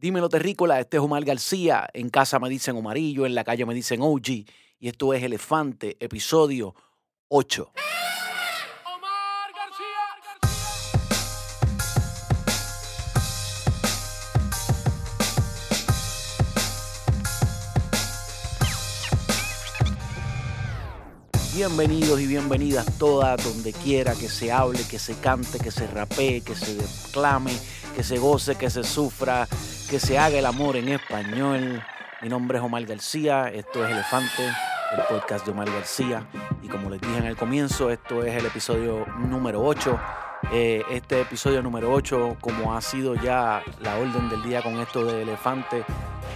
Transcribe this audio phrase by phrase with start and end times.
[0.00, 1.88] Dímelo Terrícola, este es Omar García.
[1.92, 4.28] En casa me dicen Omarillo, en la calle me dicen OG.
[4.78, 6.72] Y esto es Elefante, episodio
[7.26, 7.72] 8.
[8.84, 9.98] Omar García.
[21.56, 26.42] Bienvenidos y bienvenidas todas, donde quiera que se hable, que se cante, que se rapee,
[26.42, 27.50] que se declame,
[27.96, 29.48] que se goce, que se sufra,
[29.88, 31.82] que se haga el amor en español.
[32.20, 36.26] Mi nombre es Omar García, esto es Elefante, el podcast de Omar García.
[36.62, 39.98] Y como les dije en el comienzo, esto es el episodio número 8.
[40.52, 45.04] Eh, este episodio número 8, como ha sido ya la orden del día con esto
[45.04, 45.84] de Elefante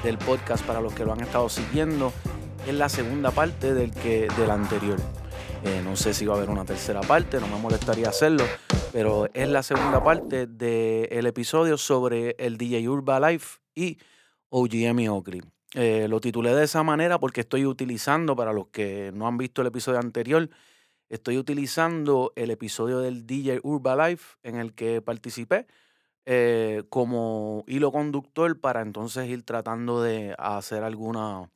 [0.03, 2.13] del podcast para los que lo han estado siguiendo,
[2.67, 4.99] es la segunda parte del, que, del anterior.
[5.65, 8.45] Eh, no sé si va a haber una tercera parte, no me molestaría hacerlo,
[8.93, 13.99] pero es la segunda parte del episodio sobre el DJ Urba Life y
[14.49, 15.41] OGM Oakley.
[15.75, 19.63] Eh, lo titulé de esa manera porque estoy utilizando, para los que no han visto
[19.63, 20.51] el episodio anterior,
[21.09, 25.69] estoy utilizando el episodio del DJ Urba Life en el que participé
[26.25, 31.51] eh, como hilo conductor para entonces ir tratando de hacer alguna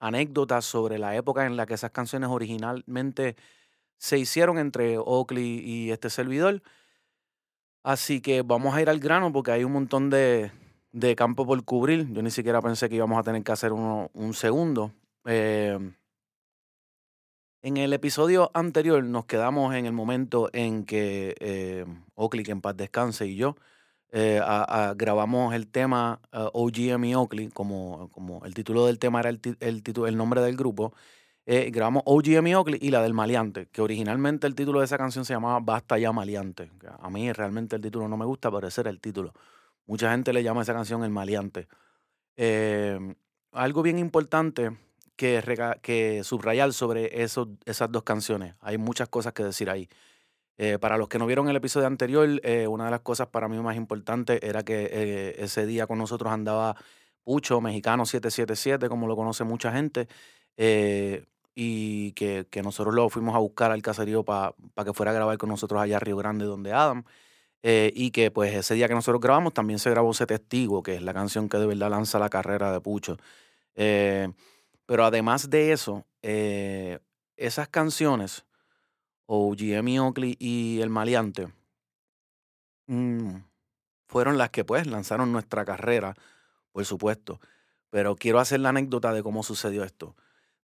[0.00, 3.36] anécdotas sobre la época en la que esas canciones originalmente
[4.00, 6.62] se hicieron entre Oakley y este servidor.
[7.82, 10.50] Así que vamos a ir al grano porque hay un montón de,
[10.92, 12.10] de campo por cubrir.
[12.10, 14.92] Yo ni siquiera pensé que íbamos a tener que hacer uno, un segundo.
[15.26, 15.78] Eh,
[17.62, 21.84] en el episodio anterior nos quedamos en el momento en que eh,
[22.14, 23.56] Oakley, que en paz descanse, y yo
[24.12, 24.40] eh,
[24.96, 29.40] grabamos el tema uh, OGM y Oakley, como, como el título del tema era el,
[29.60, 30.94] el, el nombre del grupo.
[31.52, 35.24] Eh, grabamos OGM Oakley y la del Maleante, que originalmente el título de esa canción
[35.24, 36.70] se llamaba Basta ya Maleante.
[37.00, 39.32] A mí realmente el título no me gusta, pero ese era el título.
[39.86, 41.66] Mucha gente le llama a esa canción El Maleante.
[42.36, 43.16] Eh,
[43.50, 44.70] algo bien importante
[45.16, 48.54] que, subrayar sobre esos, esas dos canciones.
[48.60, 49.88] Hay muchas cosas que decir ahí.
[50.56, 53.48] Eh, para los que no vieron el episodio anterior, eh, una de las cosas para
[53.48, 56.76] mí más importantes era que ese día con nosotros andaba
[57.24, 60.06] Pucho, mexicano 777, como lo conoce mucha gente,
[61.54, 65.38] y que, que nosotros lo fuimos a buscar al caserío para que fuera a grabar
[65.38, 67.04] con nosotros allá a Río Grande, donde Adam.
[67.62, 70.96] eh, y que pues ese día que nosotros grabamos también se grabó ese testigo, que
[70.96, 73.18] es la canción que de verdad lanza la carrera de Pucho.
[73.76, 74.28] Eh,
[74.86, 77.00] pero además de eso, eh,
[77.36, 78.44] esas canciones,
[79.26, 81.48] OGM y Oakley y El Maleante,
[82.86, 83.36] mm,
[84.06, 86.14] fueron las que pues lanzaron nuestra carrera,
[86.72, 87.40] por supuesto.
[87.90, 90.16] Pero quiero hacer la anécdota de cómo sucedió esto.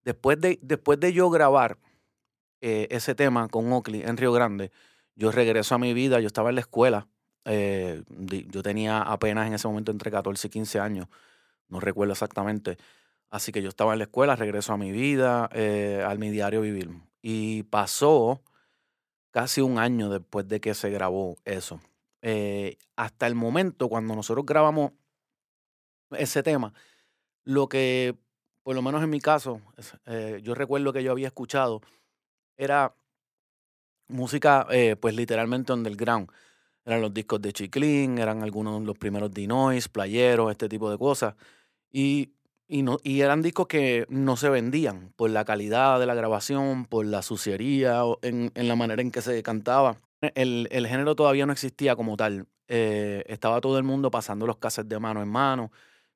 [0.06, 1.78] Después de, después de yo grabar
[2.60, 4.70] eh, ese tema con Oakley en Río Grande,
[5.16, 7.08] yo regreso a mi vida, yo estaba en la escuela,
[7.44, 11.08] eh, yo tenía apenas en ese momento entre 14 y 15 años,
[11.68, 12.78] no recuerdo exactamente.
[13.30, 16.60] Así que yo estaba en la escuela, regreso a mi vida, eh, al mi diario
[16.60, 16.88] vivir.
[17.20, 18.42] Y pasó
[19.32, 21.80] casi un año después de que se grabó eso.
[22.22, 24.92] Eh, hasta el momento, cuando nosotros grabamos
[26.12, 26.72] ese tema,
[27.42, 28.16] lo que,
[28.66, 29.60] por lo menos en mi caso,
[30.06, 31.82] eh, yo recuerdo que yo había escuchado,
[32.56, 32.96] era
[34.08, 36.28] música, eh, pues literalmente underground.
[36.84, 40.98] Eran los discos de Chiclin, eran algunos de los primeros Dinois, Playeros, este tipo de
[40.98, 41.36] cosas.
[41.92, 42.32] Y,
[42.66, 46.86] y, no, y eran discos que no se vendían por la calidad de la grabación,
[46.86, 50.00] por la suciería, en, en la manera en que se cantaba.
[50.34, 52.48] El, el género todavía no existía como tal.
[52.66, 55.70] Eh, estaba todo el mundo pasando los cassettes de mano en mano.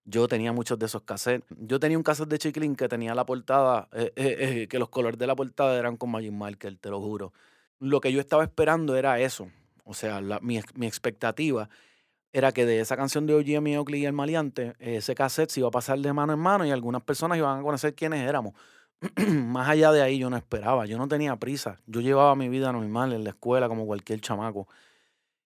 [0.04, 1.46] Yo tenía muchos de esos cassettes.
[1.58, 4.88] Yo tenía un cassette de Chiclin que tenía la portada, eh, eh, eh, que los
[4.88, 7.32] colores de la portada eran con Magic Marker, te lo juro.
[7.78, 9.48] Lo que yo estaba esperando era eso.
[9.84, 11.68] O sea, mi, mi expectativa
[12.32, 15.68] era que de esa canción de OGM Oakley y el Maleante, ese cassette se iba
[15.68, 18.54] a pasar de mano en mano y algunas personas iban a conocer quiénes éramos.
[19.26, 21.80] Más allá de ahí yo no esperaba, yo no tenía prisa.
[21.86, 24.68] Yo llevaba mi vida normal en la escuela como cualquier chamaco.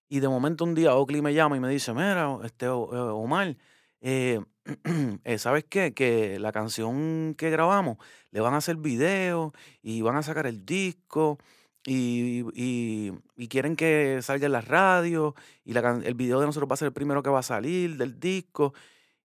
[0.08, 3.56] Y de momento un día Oakley me llama y me dice, mira, este, eh, Omar,
[4.04, 4.40] eh,
[5.24, 5.94] eh, ¿sabes qué?
[5.94, 7.98] Que la canción que grabamos
[8.32, 9.52] le van a hacer video
[9.82, 11.38] y van a sacar el disco
[11.86, 15.34] y, y- quieren que salga en la radio
[15.64, 17.96] y la el video de nosotros va a ser el primero que va a salir
[17.96, 18.74] del disco.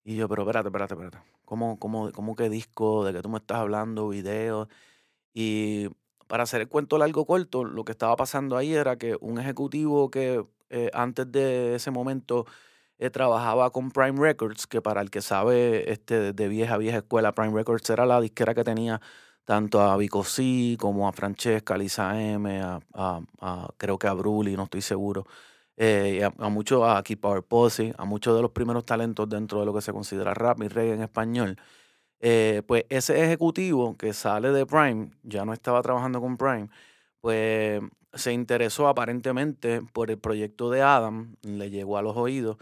[0.04, 1.20] Y yo, pero espérate, espérate, espérate.
[1.46, 3.04] ¿Cómo, cómo, cómo que disco?
[3.06, 4.10] ¿De qué tú me estás hablando?
[4.10, 4.70] ¿Video?
[5.34, 5.90] Y
[6.28, 10.12] para hacer el cuento largo corto, lo que estaba pasando ahí era que un ejecutivo
[10.12, 12.46] que eh, antes de ese momento
[13.00, 17.34] eh, trabajaba con Prime Records, que para el que sabe este, de vieja, vieja escuela,
[17.34, 19.02] Prime Records era la disquera que tenía
[19.46, 24.14] tanto a Vico C como a Francesca, a Lisa M, a, a- creo que a
[24.14, 25.26] Bruli, no estoy seguro.
[25.78, 29.60] eh, a, a muchos, a Keep Power Posse, a muchos de los primeros talentos dentro
[29.62, 31.58] de lo que se considera rap y reggae en español.
[32.22, 36.70] Eh, pues ese ejecutivo que sale de Prime, ya no estaba trabajando con Prime,
[37.22, 37.82] pues
[38.14, 42.58] se interesó aparentemente por el proyecto de Adam, le llegó a los oídos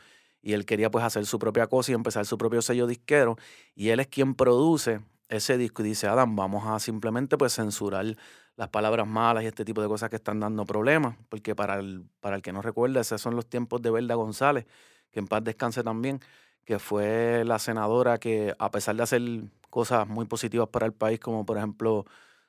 [0.47, 3.35] y él quería pues hacer su propia cosa y empezar su propio sello disquero
[3.75, 8.15] y él es quien produce ese disco y dice, Adam, vamos a simplemente pues censurar
[8.55, 12.05] las palabras malas y este tipo de cosas que están dando problemas, porque para el,
[12.21, 14.65] para el que no recuerda, esos son los tiempos de Belda González,
[15.11, 16.21] que en paz descanse también,
[16.63, 19.21] que fue la senadora que a pesar de hacer
[19.69, 22.05] cosas muy positivas para el país, como por ejemplo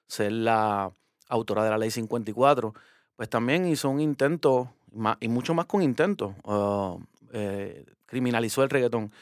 [0.06, 0.92] ser la
[1.28, 2.74] autora de la ley 54,
[3.16, 4.72] pues también hizo un intento,
[5.18, 7.00] y mucho más que un intento, uh,
[7.32, 9.12] eh, criminalizó el reggaetón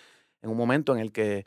[0.42, 1.46] en un momento en el que,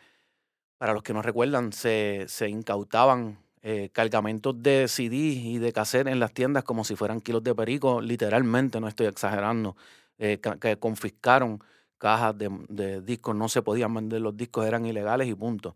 [0.78, 6.08] para los que no recuerdan, se, se incautaban eh, cargamentos de CD y de cassette
[6.08, 9.76] en las tiendas como si fueran kilos de perico, literalmente, no estoy exagerando,
[10.18, 11.64] eh, que confiscaron
[11.98, 15.76] cajas de, discos, no se podían vender los discos, eran ilegales y punto.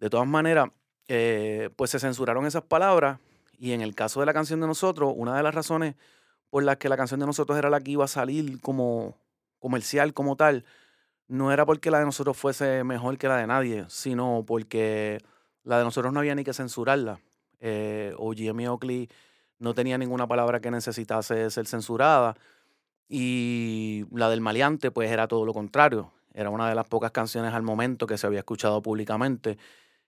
[0.00, 0.70] De todas maneras,
[1.76, 3.20] pues se censuraron esas palabras
[3.58, 5.94] y en el caso de la canción de nosotros, una de las razones
[6.50, 9.16] por las que la canción de nosotros era la que iba a salir como
[9.58, 10.64] comercial, como tal,
[11.28, 15.18] no era porque la de nosotros fuese mejor que la de nadie, sino porque
[15.64, 17.20] la de nosotros no había ni que censurarla.
[17.60, 19.08] Eh, o Jimmy Oakley
[19.58, 22.36] no tenía ninguna palabra que necesitase ser censurada.
[23.08, 26.12] Y la del maleante, pues era todo lo contrario.
[26.34, 29.58] Era una de las pocas canciones al momento que se había escuchado públicamente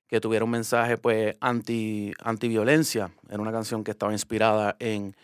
[0.09, 3.11] que tuviera un mensaje pues anti antiviolencia.
[3.29, 5.15] Era una canción que estaba inspirada en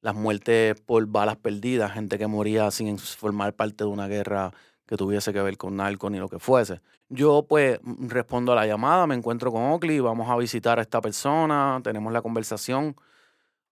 [0.00, 4.52] las muertes por balas perdidas, gente que moría sin formar parte de una guerra
[4.86, 6.80] que tuviese que ver con narco ni lo que fuese.
[7.08, 11.00] Yo pues respondo a la llamada, me encuentro con Oakley, vamos a visitar a esta
[11.00, 12.96] persona, tenemos la conversación,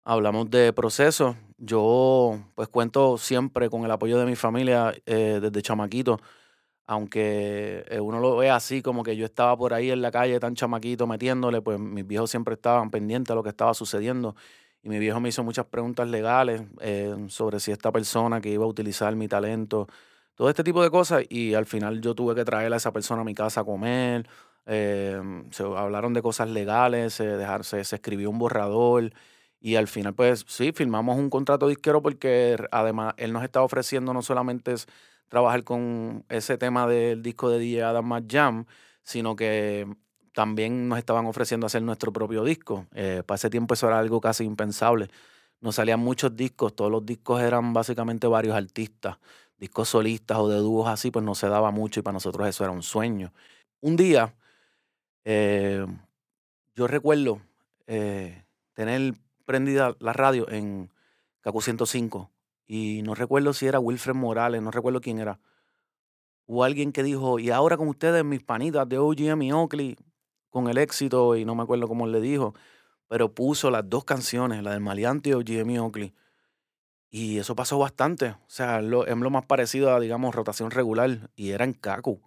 [0.04, 1.36] hablamos de procesos.
[1.58, 6.20] Yo pues cuento siempre con el apoyo de mi familia eh, desde chamaquito,
[6.86, 10.38] aunque eh, uno lo ve así como que yo estaba por ahí en la calle
[10.40, 14.34] tan chamaquito metiéndole, pues mis viejos siempre estaban pendientes de lo que estaba sucediendo.
[14.84, 18.64] Y mi viejo me hizo muchas preguntas legales eh, sobre si esta persona que iba
[18.64, 19.88] a utilizar mi talento
[20.34, 23.22] todo este tipo de cosas y al final yo tuve que traer a esa persona
[23.22, 24.28] a mi casa a comer,
[24.66, 25.18] eh,
[25.50, 29.12] se hablaron de cosas legales, se, dejarse, se escribió un borrador
[29.58, 34.12] y al final pues sí, firmamos un contrato disquero porque además él nos estaba ofreciendo
[34.12, 34.86] no solamente es
[35.28, 38.66] trabajar con ese tema del disco de DJ Adam Jam,
[39.02, 39.86] sino que
[40.34, 42.86] también nos estaban ofreciendo hacer nuestro propio disco.
[42.94, 45.08] Eh, para ese tiempo eso era algo casi impensable.
[45.60, 49.16] Nos salían muchos discos, todos los discos eran básicamente varios artistas
[49.58, 52.64] discos solistas o de dúos así, pues no se daba mucho y para nosotros eso
[52.64, 53.32] era un sueño.
[53.80, 54.34] Un día,
[55.24, 55.86] eh,
[56.74, 57.40] yo recuerdo
[57.86, 58.44] eh,
[58.74, 59.14] tener
[59.44, 60.90] prendida la radio en
[61.40, 62.30] Cacu 105
[62.66, 65.38] y no recuerdo si era Wilfred Morales, no recuerdo quién era.
[66.46, 69.96] Hubo alguien que dijo, y ahora con ustedes, mis panitas de OGM y Oakley,
[70.54, 72.54] con el éxito, y no me acuerdo cómo le dijo,
[73.08, 76.14] pero puso las dos canciones, la del Maleante y OGM y Oakley.
[77.10, 78.30] Y eso pasó bastante.
[78.30, 81.30] O sea, lo, es lo más parecido a, digamos, rotación regular.
[81.34, 82.20] Y era en Kaku.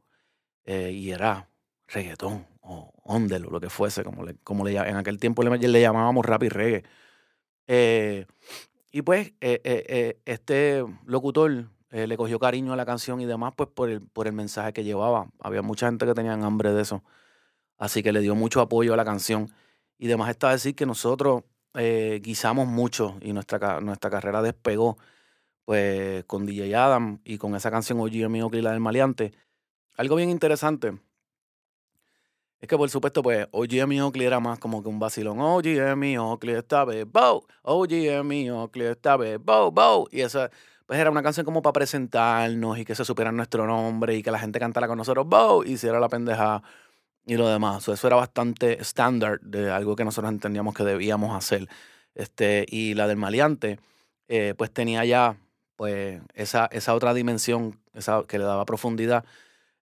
[0.66, 1.50] Eh, y era
[1.88, 5.58] reggaetón o ondel o lo que fuese, como le, como le en aquel tiempo le,
[5.58, 6.84] le llamábamos rap y reggae.
[7.68, 8.26] Eh,
[8.92, 13.90] y pues eh, este locutor le cogió cariño a la canción y demás, pues por
[13.90, 15.30] el, por el mensaje que llevaba.
[15.40, 17.04] Había mucha gente que tenía hambre de eso.
[17.78, 19.52] Así que le dio mucho apoyo a la canción.
[19.98, 21.44] Y demás está decir que nosotros
[21.74, 24.98] eh, guisamos mucho y nuestra, nuestra carrera despegó
[25.66, 29.34] pues con DJ Adam y con esa canción Oye mío que la del maleante.
[29.98, 30.98] Algo bien interesante
[32.60, 35.40] es que por supuesto pues Oye mi Oakley era más como que un vacilón.
[35.42, 37.46] Oye mi Oakley esta vez, bow.
[37.64, 40.08] Oye mi Oakley esta vez, bow, bow.
[40.12, 40.50] Y esa
[40.88, 44.32] pues era una canción como para presentarnos y que se supieran nuestro nombre y que
[44.32, 46.64] la gente cantara con nosotros, bow, y hiciera la pendeja
[47.28, 47.88] y lo demás.
[47.88, 51.68] eso era bastante estándar de algo que nosotros entendíamos que debíamos hacer.
[52.16, 53.80] Este, y la del maleante,
[54.30, 55.38] eh, pues tenía ya
[55.76, 59.26] pues esa, esa otra dimensión esa, que le daba profundidad,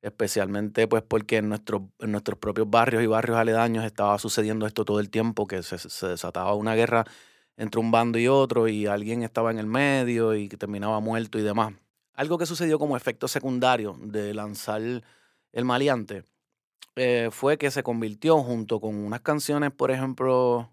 [0.02, 4.84] especialmente pues porque en, nuestro, en nuestros propios barrios y barrios aledaños estaba sucediendo esto
[4.84, 7.06] todo el tiempo, que se, se desataba una guerra
[7.58, 11.44] entre un bando y otro y alguien estaba en el medio y terminaba muerto y
[11.44, 11.74] demás.
[12.16, 16.24] Algo que sucedió como efecto secundario de lanzar el maleante
[16.96, 20.72] eh, fue que se convirtió junto con unas canciones, por ejemplo,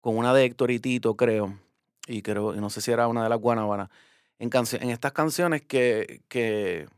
[0.00, 1.58] con una de Héctor y Tito, creo,
[2.06, 3.90] y creo, no sé si era una de las Guanabanas,
[4.38, 6.88] en, en estas canciones que, que,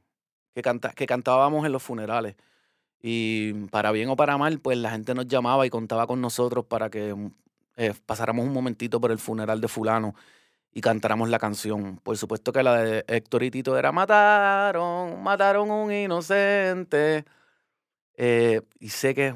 [0.54, 0.62] que,
[0.96, 2.36] que cantábamos en los funerales.
[3.02, 6.64] Y para bien o para mal, pues la gente nos llamaba y contaba con nosotros
[6.64, 7.30] para que mm,
[7.76, 10.14] eh, pasáramos un momentito por el funeral de fulano
[10.72, 11.98] y cantáramos la canción.
[12.02, 17.26] Por supuesto que la de Héctor y Tito era Mataron, mataron un inocente.
[18.16, 19.34] Eh, y sé que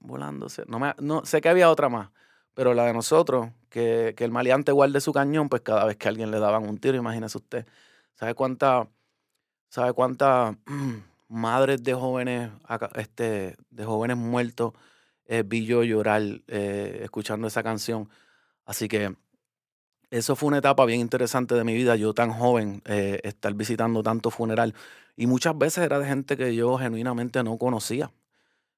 [0.00, 2.10] volándose, no, me, no sé que había otra más,
[2.54, 6.06] pero la de nosotros, que, que el maleante guarde su cañón, pues cada vez que
[6.08, 7.66] a alguien le daban un tiro, imagínese usted.
[8.14, 8.88] ¿Sabe cuánta,
[9.68, 10.56] sabe cuántas
[11.28, 12.50] madres de jóvenes,
[12.94, 14.74] este, de jóvenes muertos
[15.26, 18.08] eh, vi yo llorar eh, escuchando esa canción?
[18.64, 19.16] Así que
[20.10, 21.96] eso fue una etapa bien interesante de mi vida.
[21.96, 24.74] Yo tan joven, estar visitando tanto funeral.
[25.20, 28.10] Y muchas veces era de gente que yo genuinamente no conocía.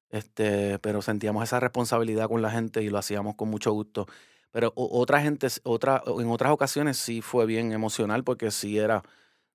[0.09, 4.07] Este, pero sentíamos esa responsabilidad con la gente y lo hacíamos con mucho gusto.
[4.51, 9.03] Pero otra gente, otra, en otras ocasiones sí fue bien emocional porque sí era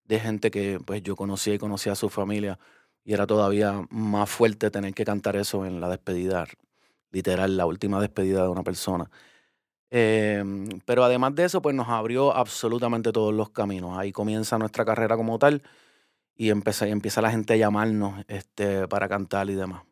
[0.04, 2.58] de gente que pues yo conocía y conocía a su familia.
[3.04, 6.46] Y era todavía más fuerte tener que cantar eso en la despedida,
[7.10, 9.10] literal, la última despedida de una persona.
[9.90, 13.98] Em, pero además de eso, pues nos abrió absolutamente todos los caminos.
[13.98, 15.62] Ahí comienza nuestra carrera como tal
[16.38, 19.82] y empieza, empieza la gente a llamarnos este, para cantar y demás.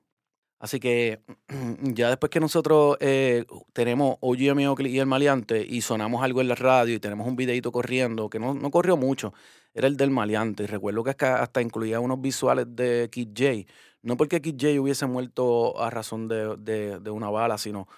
[0.60, 1.20] Así que
[1.82, 6.54] ya después que nosotros eh, tenemos OGM y el Maleante y sonamos algo en la
[6.54, 9.34] radio y tenemos un videito corriendo, que no, no corrió mucho,
[9.74, 10.62] era el del Maleante.
[10.62, 13.72] Y recuerdo que hasta incluía unos visuales de Kid J.
[14.02, 17.88] No porque Kid J hubiese muerto a razón de, de, una bala, sino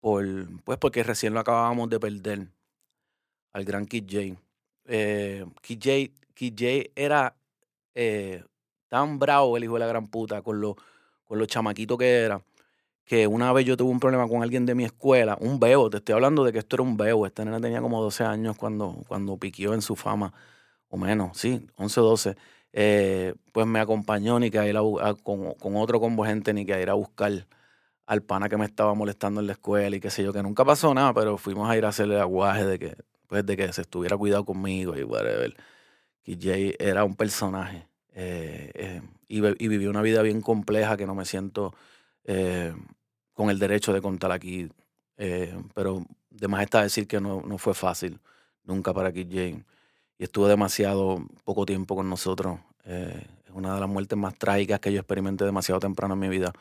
[0.00, 2.48] pues porque recién lo acabábamos de perder
[3.54, 4.40] al gran Kid J.
[4.84, 7.34] Eh, Kid J, Kid J era
[7.96, 8.44] eh,
[8.88, 10.76] tan bravo el hijo de la gran puta con lo,
[11.24, 12.42] con lo chamaquito que era,
[13.04, 15.98] que una vez yo tuve un problema con alguien de mi escuela, un bebo, te
[15.98, 19.02] estoy hablando de que esto era un bebo, este nene tenía como 12 años cuando,
[19.08, 20.32] cuando piquió en su fama,
[20.88, 22.36] o menos, sí, 11 o 12.
[22.72, 26.66] Eh, pues me acompañó ni que a ir a, con, con otro combo gente ni
[26.66, 27.46] que a ir a buscar
[28.06, 30.64] al pana que me estaba molestando en la escuela y qué sé yo, que nunca
[30.64, 32.96] pasó nada, pero fuimos a ir a hacerle aguaje de que,
[33.28, 35.56] pues, de que se estuviera cuidado conmigo y whatever.
[36.26, 41.14] Que Jay era un personaje eh, eh, y, vivió una vida bien compleja que no
[41.14, 41.72] me siento
[42.24, 42.74] eh,
[43.32, 44.68] con el derecho de contar aquí.
[45.72, 48.18] pero de más está decir que no, no fue fácil
[48.64, 49.64] nunca para Kid Jay.
[50.18, 52.58] Y estuvo demasiado poco tiempo con nosotros.
[52.84, 56.52] es una de las muertes más trágicas que yo experimenté demasiado temprano en mi vida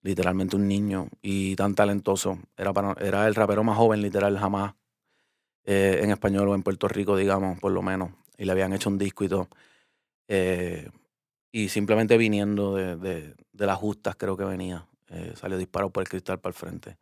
[0.00, 2.38] literalmente un niño y tan talentoso.
[2.56, 4.74] Era, era el rapero más joven, literal, jamás
[5.66, 8.10] en español o en Puerto Rico, digamos, por lo menos.
[8.36, 9.48] Y le habían hecho un disco y todo.
[10.28, 10.90] Eh,
[11.52, 14.86] y simplemente viniendo de, las justas, creo que venía.
[15.08, 16.98] Eh, salió disparado por el cristal para el frente.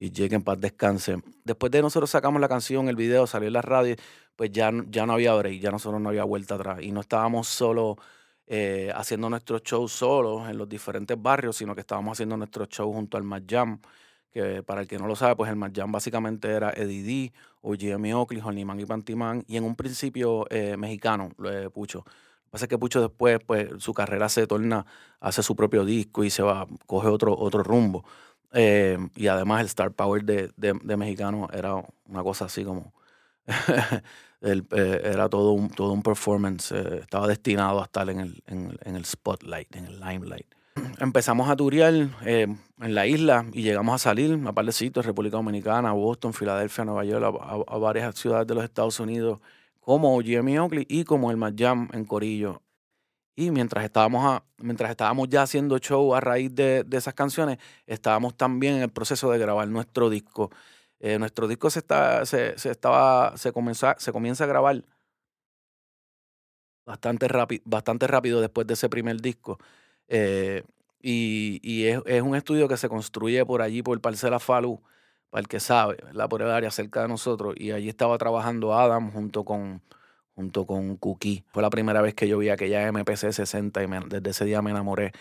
[0.00, 1.22] Y Jake en paz descanse.
[1.44, 3.94] Después de nosotros sacamos la canción, el video, salió en la radio,
[4.34, 6.82] pues ya, ya no había break, ya nosotros no había vuelta atrás.
[6.82, 7.96] Y no estábamos solo
[8.48, 12.94] eh, haciendo nuestros shows solos en los diferentes barrios, sino que estábamos haciendo nuestros shows
[12.94, 13.80] junto al Mad Jam,
[14.32, 17.74] que para el que no lo sabe, pues el Mad Jam básicamente era Eddie o
[17.74, 21.98] Jimmy Oakley, Man y Pantiman, y en un principio eh, mexicano, eh, Pucho.
[21.98, 24.86] Lo que pasa es que Pucho después, pues su carrera se torna,
[25.20, 28.04] hace su propio disco y se va, coge otro, otro rumbo.
[29.16, 31.74] y además el Star Power de, de Mexicano era
[32.06, 32.92] una cosa así como
[34.42, 38.96] Eh, era todo un, todo un performance, eh, estaba destinado a estar en el, en,
[38.96, 40.52] el spotlight, en el limelight.
[40.98, 41.92] Empezamos a turear
[42.24, 42.46] eh,
[42.80, 47.38] en la isla y llegamos a salir a par República Dominicana, Boston, Filadelfia, Nueva York,
[47.66, 49.40] a, varias ciudades de los Estados Unidos,
[49.80, 52.62] como Jimmy Oakley y como el Mad Jam en Corillo.
[53.34, 57.58] Y mientras estábamos, a, mientras estábamos ya haciendo show a raíz de, de esas canciones,
[57.86, 60.50] estábamos también en el proceso de grabar nuestro disco.
[61.00, 64.84] Eh, nuestro disco se, está, se, estaba, se, comenzó, se comienza a grabar
[66.86, 69.58] bastante, rápido bastante rápido después de ese primer disco.
[70.14, 70.62] Eh,
[71.02, 74.82] y, es, un estudio que se construye por allí, por Parcela Falú,
[75.30, 77.54] para el que sabe, la por el área cerca de nosotros.
[77.56, 79.82] Y allí estaba trabajando Adam junto con,
[80.34, 81.44] junto con Cookie.
[81.48, 84.70] Fue la primera vc que yo vi aquella MPC 60 y desde ese día me
[84.70, 85.12] enamoré.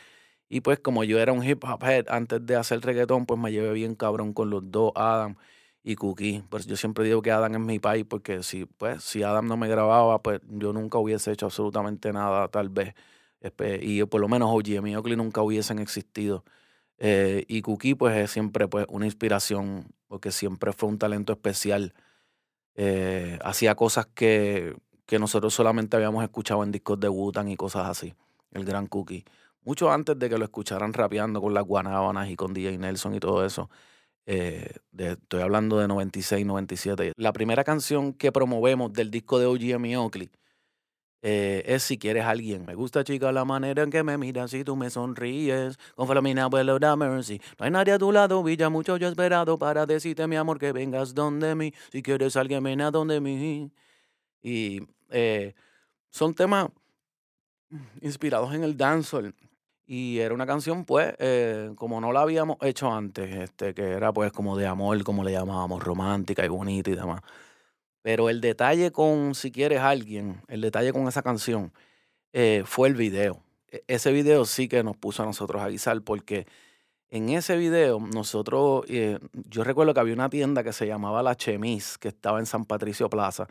[0.50, 3.52] Y pues como yo era un hip hop head antes de hacer reggaetón, pues me
[3.52, 5.38] llevé bien cabrón con los dos, Adam
[5.84, 6.44] y Cookie.
[6.50, 9.58] Pues yo siempre digo que Adam es mi país porque si, pues, si Adam no
[9.58, 12.94] me grababa, pues yo nunca hubiese hecho absolutamente nada, tal vez.
[13.82, 16.44] Y por lo menos OG y Oakley nunca hubiesen existido.
[16.98, 21.94] Eh, y Cookie, pues, es siempre pues, una inspiración, porque siempre fue un talento especial.
[22.76, 27.90] Eh, hacía cosas que, que nosotros solamente habíamos escuchado en discos de Wutan y cosas
[27.90, 28.14] así.
[28.52, 29.26] El gran Cookie.
[29.64, 33.20] Mucho antes de que lo escucharan rapeando con las guanábanas y con DJ Nelson y
[33.20, 33.70] todo eso.
[34.28, 37.14] Eh, estoy hablando de 96, 97.
[37.16, 40.30] La primera canción que promovemos del disco de OGM Oakley
[41.22, 42.66] eh, es si quieres alguien.
[42.66, 45.78] Me gusta, chica, la manera en que me miras y tú me sonríes.
[45.96, 47.40] Con Flomina, abuelo, da mercy.
[47.60, 50.60] No hay nadie a tu lado, Villa, mucho yo he esperado para decirte, mi amor,
[50.60, 51.74] que vengas donde mí.
[51.92, 53.72] Si quieres alguien, ven a donde mí.
[54.42, 55.54] Y eh,
[56.10, 56.70] son temas
[58.01, 59.36] inspirados en el dancehall.
[59.86, 64.13] Y era una canción, pues, eh, como no la habíamos hecho antes, este, que era
[64.13, 67.22] pues como de amor, como le llamábamos, romántica y bonita y demás.
[68.01, 71.72] Pero el detalle con Si quieres alguien, el detalle con esa canción,
[72.34, 73.43] eh, fue el video.
[73.70, 76.48] E, ese video sí que nos puso a nosotros a avisar porque
[77.10, 81.36] en ese video nosotros, eh, yo recuerdo que había una tienda que se llamaba La
[81.36, 83.48] Chemis, que estaba en San Patricio Plaza,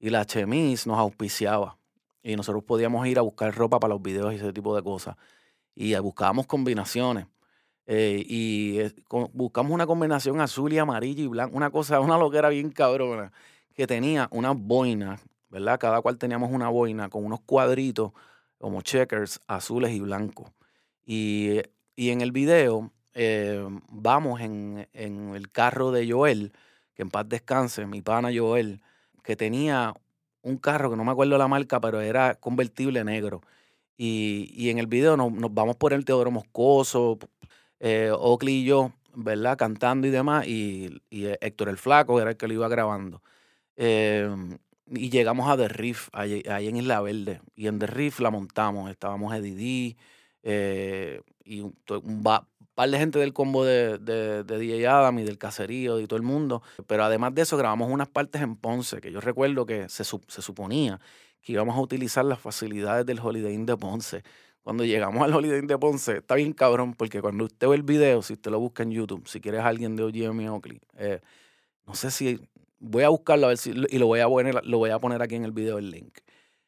[0.00, 1.78] y La Chemis nos auspiciaba.
[2.22, 5.16] Y nosotros podíamos ir a buscar ropa para los videos y ese tipo de cosas.
[5.74, 7.26] Y buscábamos combinaciones.
[7.86, 8.80] Eh, y
[9.32, 13.32] buscamos una combinación azul y amarillo y blanco, una cosa, una loquera bien cabrona
[13.76, 15.78] que tenía una boina, ¿verdad?
[15.78, 18.12] Cada cual teníamos una boina con unos cuadritos
[18.58, 20.50] como checkers azules y blancos.
[21.04, 21.60] Y,
[21.96, 26.52] en el video eh, vamos en, el carro de Joel,
[26.94, 28.82] que en paz descanse, mi pana Joel,
[29.22, 29.94] que tenía
[30.42, 33.42] un carro que no me acuerdo la marca, pero era convertible negro.
[33.98, 37.18] Y, en el video nos, vamos por el Teodoro Moscoso,
[37.80, 39.58] eh, Oakley y yo, ¿verdad?
[39.58, 43.22] Cantando y demás, y, y Héctor el Flaco era el que lo iba grabando.
[43.76, 47.40] Em, y llegamos a The Riff, ahí, en Isla Verde.
[47.54, 48.90] Y en The Riff la montamos.
[48.90, 49.96] Estábamos Eddie
[50.42, 51.74] eh, y un,
[52.22, 56.22] par de gente del combo de, de, DJ Adam y del caserío y todo el
[56.22, 56.62] mundo.
[56.86, 60.42] Pero además de eso, grabamos unas partes en Ponce, que yo recuerdo que se, se
[60.42, 61.00] suponía
[61.46, 64.24] que íbamos a utilizar las facilidades del Holiday Inn de Ponce.
[64.62, 67.84] Cuando llegamos al Holiday Inn de Ponce, está bien cabrón, porque cuando usted ve el
[67.84, 71.20] video, si usted lo busca en YouTube, si quieres alguien de OGM Oakley, eh,
[71.86, 72.40] no sé si
[72.88, 75.20] Voy a buscarlo a ver si, y lo voy a poner, lo voy a poner
[75.22, 76.18] aquí en el video el link.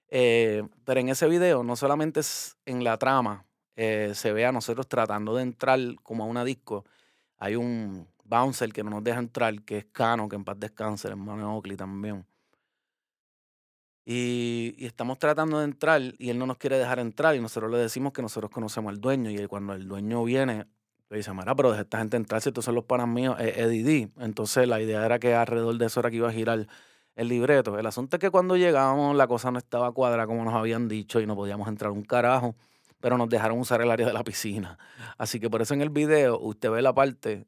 [0.09, 3.47] Eh, pero en ese video, no solamente es en la trama,
[3.77, 6.85] eh, se ve a nosotros tratando de entrar como a una disco.
[7.39, 11.09] Hay un bouncer que no nos deja entrar, que es Cano, que en paz descanse,
[11.09, 12.27] el hermano de Oakley también.
[14.05, 17.71] Y, y, estamos tratando de entrar y él no nos quiere dejar entrar y nosotros
[17.71, 20.67] le decimos que nosotros conocemos al dueño y cuando el dueño viene
[21.11, 24.11] le dice, mira, pero de esta gente entrar, si estos son los panas míos, Eddie
[24.19, 26.67] Entonces la idea era que alrededor de eso era que iba a girar
[27.17, 27.79] el libreto.
[27.79, 31.21] El asunto es que cuando llegamos la cosa no estaba cuadrada como nos habían dicho
[31.21, 32.55] y no podíamos entrar un carajo,
[33.01, 34.79] pero nos dejaron usar el área de la piscina.
[35.17, 37.47] Así que por eso en el video usted ve la parte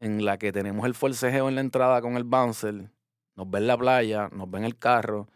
[0.00, 2.90] en la que tenemos el forcejeo en la entrada con el bouncer,
[3.36, 5.28] nos ve la playa, nos ve el carro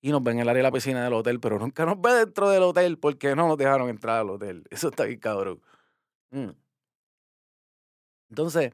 [0.00, 2.12] y nos ve en el área de la piscina del hotel, pero nunca nos ve
[2.12, 4.64] dentro del hotel porque no nos dejaron entrar al hotel.
[4.70, 5.60] Eso está bien cabrón.
[6.30, 6.50] Mm.
[8.30, 8.72] Entonces,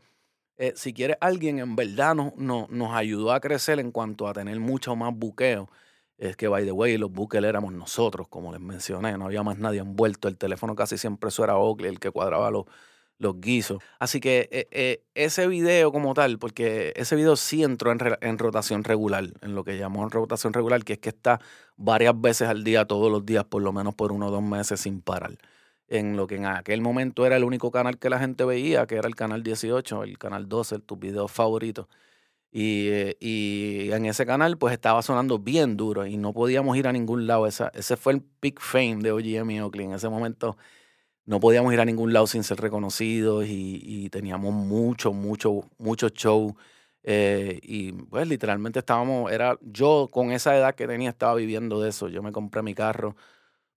[0.59, 4.59] eh, si quieres alguien en verdad no, nos ayudó a crecer en cuanto a tener
[4.61, 5.69] mucho más buqueo,
[6.19, 9.59] es que, by the way, los buques éramos nosotros, como les mencioné, no había más
[9.59, 12.65] nadie envuelto, el teléfono casi siempre eso era Oakley, el que cuadraba los,
[13.19, 13.83] los guisos.
[13.99, 18.83] Así que eh, eh, ese video como tal, porque ese video sí entró en, rotación
[18.85, 21.41] regular, en lo que llamamos rotación regular, que es que está
[21.77, 24.81] varias veces al día, todos los días, por lo menos por uno o dos meses
[24.81, 25.37] sin parar
[25.89, 28.97] en lo que en aquel momento era el único canal que la gente veía, que
[28.97, 31.87] era el canal 18, el canal 12, tus videos favoritos.
[32.53, 36.89] Y, eh, y, en ese canal pues estaba sonando bien duro y no podíamos ir
[36.89, 37.47] a ningún lado.
[37.47, 39.87] Esa, ese fue el peak fame de OGM y Oakley.
[39.87, 40.57] En ese momento
[41.27, 46.57] no podíamos ir a ningún lado sin ser reconocidos y, teníamos mucho, mucho, mucho show.
[47.03, 51.91] Eh, y pues literalmente estábamos, era yo con esa edad que tenía estaba viviendo de
[51.91, 52.09] eso.
[52.09, 53.17] Yo me compré mi carro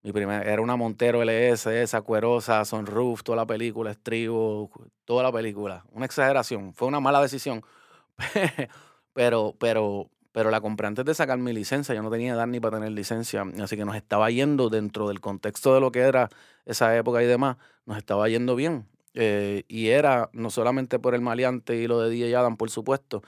[0.08, 4.72] mi primera, era una Montero LS, esa cuerosa, sunroof, toda la película, estribo,
[5.04, 5.84] toda la película.
[5.92, 7.62] Una exageración, fue una mala decisión.
[9.14, 12.62] pero, pero, pero la compré antes de sacar mi licencia, yo no tenía edad ni
[12.62, 16.30] para tener licencia, así que nos estaba yendo dentro del contexto de lo que era
[16.66, 18.88] esa época y demás, nos estaba yendo bien.
[19.14, 23.24] Eh, y era no solamente por el maleante y lo de DJ Adam, por supuesto,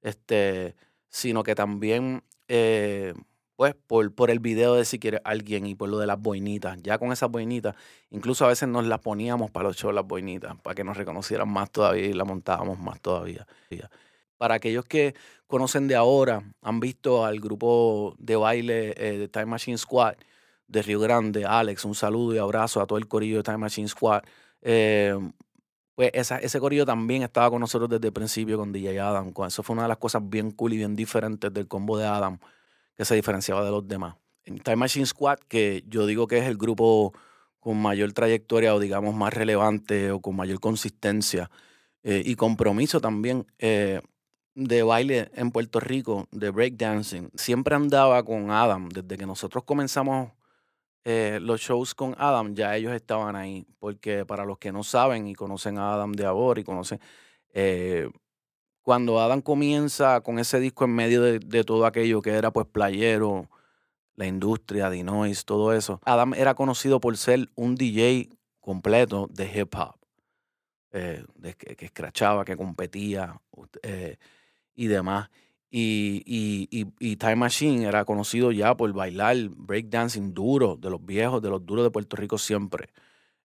[0.00, 0.76] este,
[1.10, 3.12] sino que también eh,
[3.56, 6.78] pues por, por el video de si quiere alguien y por lo de las boinitas.
[6.82, 7.74] Ya con esas boinitas,
[8.10, 11.48] incluso a veces nos las poníamos para los shows las boinitas, para que nos reconocieran
[11.48, 13.46] más todavía y la montábamos más todavía.
[14.38, 15.14] Para aquellos que
[15.46, 20.14] conocen de ahora, han visto al grupo de baile eh, de Time Machine Squad
[20.66, 23.88] de Río Grande, Alex, un saludo y abrazo a todo el corillo de Time Machine
[23.88, 24.22] Squad.
[24.62, 25.14] Eh,
[25.94, 29.32] pues ese corillo también estaba con nosotros desde el principio con DJ Adam.
[29.46, 32.38] Eso fue una de las cosas bien cool y bien diferentes del combo de Adam
[33.04, 34.16] se diferenciaba de los demás.
[34.44, 37.12] En Time Machine Squad, que yo digo que es el grupo
[37.60, 41.50] con mayor trayectoria o digamos más relevante o con mayor consistencia
[42.02, 44.00] eh, y compromiso también, eh,
[44.54, 48.88] de baile en Puerto Rico, de breakdancing, siempre andaba con Adam.
[48.88, 50.32] Desde que nosotros comenzamos
[51.04, 53.66] eh, los shows con Adam, ya ellos estaban ahí.
[53.78, 57.00] Porque para los que no saben y conocen a Adam de Abor y conocen,
[57.54, 58.08] eh,
[58.82, 63.48] cuando Adam comienza con ese disco en medio de, todo aquello que era pues playero,
[64.16, 68.28] la industria, Dinois, todo eso, Adam era conocido por ser un DJ
[68.60, 69.96] completo de hip hop.
[70.94, 71.24] Eh,
[71.56, 73.40] que, que, escrachaba, que competía
[73.82, 74.18] eh,
[74.74, 75.30] y demás.
[75.70, 81.02] Y, y, y, y, Time Machine era conocido ya por bailar breakdancing duro, de los
[81.02, 82.90] viejos, de los duros de Puerto Rico siempre.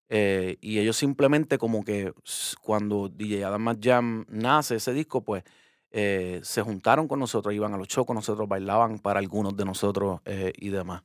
[0.10, 2.13] Eh, y ellos simplemente como que
[2.62, 5.43] cuando DJ Adam Jam nace ese disco, pues
[5.91, 9.65] eh, se juntaron con nosotros, iban a los shows con nosotros, bailaban para algunos de
[9.65, 11.04] nosotros eh, y demás.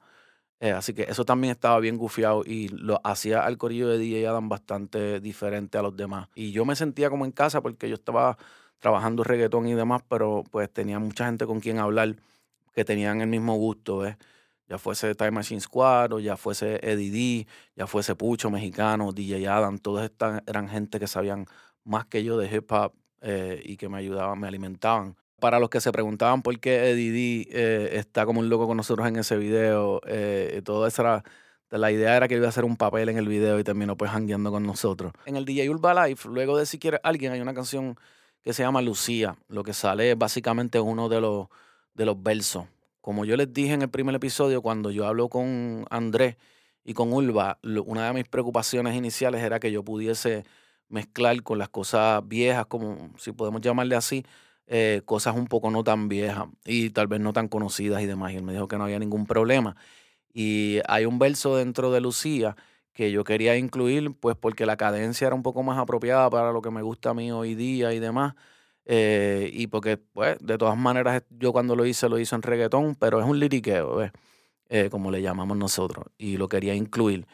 [0.60, 4.48] así que eso también estaba bien gufiado y lo hacía al corillo de DJ Adam
[4.48, 6.28] bastante diferente a los demás.
[6.34, 8.38] Y yo me sentía como en casa porque yo estaba
[8.78, 12.16] trabajando reggaetón y demás, pero pues tenía mucha gente con quien hablar
[12.74, 14.16] que tenían el mismo gusto, ¿ves?
[14.68, 17.46] Ya fuese Time Machine Squad o ya fuese Eddie D,
[17.76, 21.46] ya fuese Pucho Mexicano, DJ Adam, todos estas eran gente que sabían
[21.84, 25.16] más que yo de hip hop eh, y que me ayudaban, me alimentaban.
[25.40, 28.76] Para los que se preguntaban por qué Eddie D eh, está como un loco con
[28.76, 31.24] nosotros en ese video, eh, todo eso era,
[31.70, 34.10] la idea era que iba a hacer un papel en el video y terminó pues
[34.12, 35.12] hangueando con nosotros.
[35.26, 37.98] En el DJ Urba Life, luego de Si Quieres Alguien, hay una canción
[38.42, 39.36] que se llama Lucía.
[39.48, 41.48] Lo que sale es básicamente uno de los,
[41.94, 42.66] de los versos
[43.02, 46.36] como yo les dije en el primer episodio, cuando yo hablo con Andrés
[46.84, 50.44] y con Ulva, una de mis preocupaciones iniciales era que yo pudiese
[50.88, 54.24] mezclar con las cosas viejas, como si podemos llamarle así,
[54.68, 58.32] eh, cosas un poco no tan viejas y tal vez no tan conocidas y demás.
[58.32, 59.76] Y él me dijo que no había ningún problema.
[60.32, 62.56] Y hay un verso dentro de Lucía
[62.92, 66.62] que yo quería incluir, pues porque la cadencia era un poco más apropiada para lo
[66.62, 68.34] que me gusta a mí hoy día y demás.
[68.86, 72.96] Eh, y porque, pues, de todas maneras, yo cuando lo hice, lo hice en reggaetón,
[72.96, 74.02] pero es un liriqueo,
[74.70, 76.06] eh, como le llamamos nosotros.
[76.18, 77.26] Y lo quería incluir.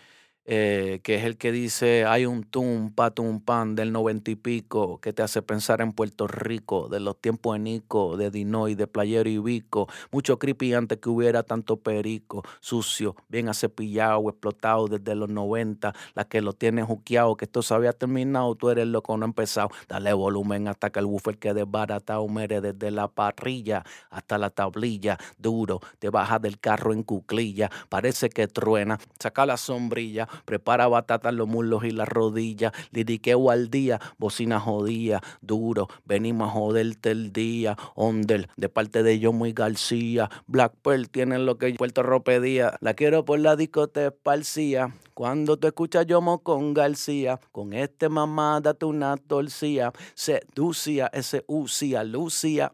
[0.50, 4.98] Eh, que es el que dice, hay un tum, patum, pan del noventa y pico,
[4.98, 8.86] que te hace pensar en Puerto Rico, de los tiempos de Nico, de Dinoy, de
[8.86, 15.14] Playero y Vico, mucho creepy antes que hubiera tanto perico, sucio, bien acepillado, explotado desde
[15.14, 19.18] los 90, la que lo tiene juqueado, que esto se había terminado, tú eres loco,
[19.18, 24.38] no empezado, dale volumen hasta que el buffer quede baratado, mere desde la parrilla hasta
[24.38, 30.26] la tablilla, duro, te bajas del carro en cuclilla, parece que truena, saca la sombrilla,
[30.44, 36.52] prepara batata los muslos y las rodillas, liriqueo al día, bocina jodía, duro, venimos a
[36.52, 41.74] joderte el día, Ondel, de parte de yo muy García, Black Pearl tienen lo que
[41.74, 47.40] Puerto Rico pedía, la quiero por la discoteca esparcía, cuando te escuchas Yomo con García,
[47.52, 52.72] con este mamá date una torcía, seducía, ese ucía, lucía.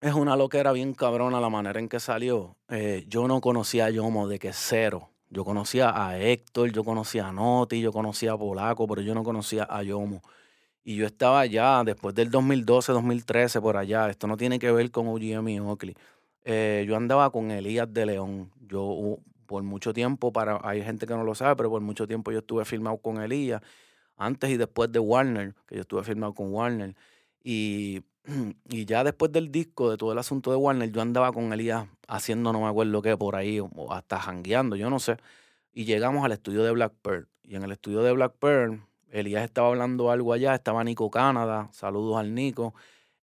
[0.00, 2.56] Es una loquera bien cabrona la manera en que salió.
[2.68, 5.11] Eh, yo no conocía a Yomo de que cero.
[5.32, 9.24] Yo conocía a Héctor, yo conocía a Noti, yo conocía a Polaco, pero yo no
[9.24, 10.20] conocía a Yomo.
[10.84, 14.10] Y yo estaba allá después del 2012, 2013, por allá.
[14.10, 15.96] Esto no tiene que ver con UGM y Oakley.
[16.44, 18.52] Eh, yo andaba con Elías de León.
[18.68, 22.30] Yo por mucho tiempo, para hay gente que no lo sabe, pero por mucho tiempo
[22.30, 23.62] yo estuve firmado con Elías.
[24.18, 26.94] Antes y después de Warner, que yo estuve firmado con Warner.
[27.42, 28.02] Y
[28.68, 31.86] y ya después del disco, de todo el asunto de Warner, yo andaba con Elías
[32.08, 35.16] haciendo no me acuerdo qué por ahí, o hasta jangueando, yo no sé.
[35.72, 37.28] Y llegamos al estudio de Black Pearl.
[37.42, 41.68] Y en el estudio de Black Pearl, Elías estaba hablando algo allá, estaba Nico Canadá,
[41.72, 42.74] saludos al Nico,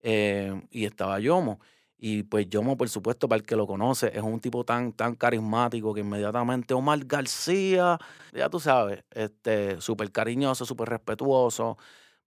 [0.01, 1.59] eh, y estaba Yomo.
[1.99, 5.15] Y pues Yomo, por supuesto, para el que lo conoce, es un tipo tan, tan
[5.15, 7.97] carismático que inmediatamente Omar García,
[8.33, 11.77] ya tú sabes, este, súper cariñoso, súper respetuoso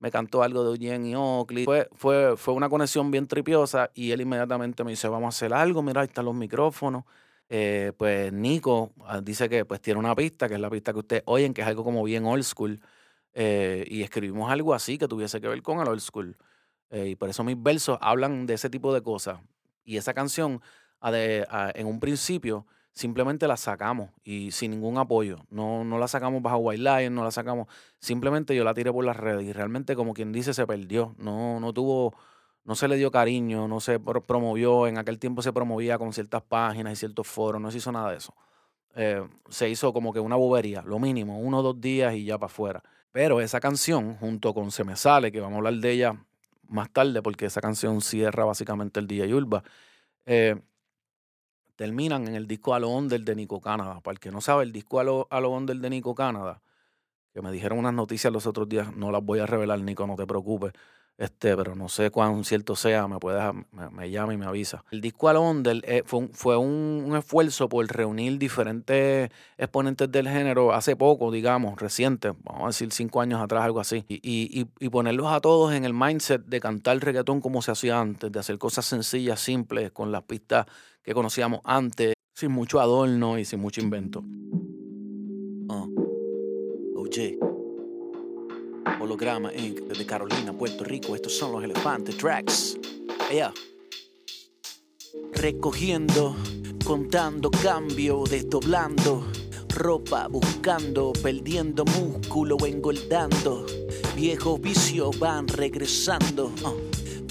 [0.01, 1.65] me cantó algo de Eugene y Oakley.
[1.65, 5.53] Fue, fue, fue una conexión bien tripiosa y él inmediatamente me dice, vamos a hacer
[5.53, 7.05] algo, mira, ahí están los micrófonos.
[7.53, 11.01] Eh, pues Nico ah, dice que pues tiene una pista, que es la pista que
[11.01, 12.81] ustedes oyen, que es algo como bien old school.
[13.35, 16.37] Eh, y escribimos algo así que tuviese que ver con el old school.
[16.89, 19.39] Eh, y por eso mis versos hablan de ese tipo de cosas.
[19.85, 20.63] Y esa canción,
[21.03, 25.39] en un principio, simplemente la sacamos y sin ningún apoyo.
[25.51, 27.69] No, no la sacamos bajo White no la sacamos.
[27.99, 31.15] Simplemente yo la tiré por las redes y realmente, como quien dice, se perdió.
[31.19, 32.15] No, no tuvo,
[32.65, 34.87] no se le dio cariño, no se promovió.
[34.87, 38.11] En aquel tiempo se promovía con ciertas páginas y ciertos foros, no se hizo nada
[38.11, 38.35] de eso.
[38.97, 42.39] Eh, se hizo como que una bobería, lo mínimo, uno o dos días y ya
[42.39, 42.83] para afuera.
[43.13, 46.25] Pero esa canción, junto con Se Me Sale, que vamos a hablar de ella
[46.69, 49.63] más tarde, porque esa canción cierra básicamente el día Yulba.
[50.27, 50.57] Eh,
[51.81, 54.03] terminan en el disco Alo Under de Nico Canada.
[54.03, 56.61] Para el que no sabe, el disco Alo Under de Nico Canada,
[57.33, 60.15] que me dijeron unas noticias los otros días, no las voy a revelar, Nico, no
[60.15, 60.75] te preocupes.
[61.21, 63.43] Este, pero no sé cuán cierto sea, me puedes,
[63.93, 64.87] me, llama y me avisa.
[64.91, 70.27] El disco Alondel eh, fue, un, fue un, un, esfuerzo por reunir diferentes exponentes del
[70.31, 74.89] género hace poco, digamos, reciente, vamos a decir cinco años atrás, algo así, y, y,
[74.89, 78.57] ponerlos a todos en el mindset de cantar reggaetón como se hacía antes, de hacer
[78.57, 80.65] cosas sencillas, simples, con las pistas
[81.03, 84.21] que conocíamos antes, sin mucho adorno y sin mucho invento.
[85.69, 86.11] Uh.
[89.11, 89.81] Holograma Inc.
[89.89, 91.17] desde Carolina, Puerto Rico.
[91.17, 92.79] Estos son los elefantes tracks.
[93.29, 93.53] Ella.
[95.33, 96.37] Recogiendo,
[96.85, 99.27] contando cambio, desdoblando.
[99.71, 103.67] Ropa buscando, perdiendo músculo, engordando.
[104.15, 106.53] Viejos vicios van regresando.
[106.63, 106.79] Uh.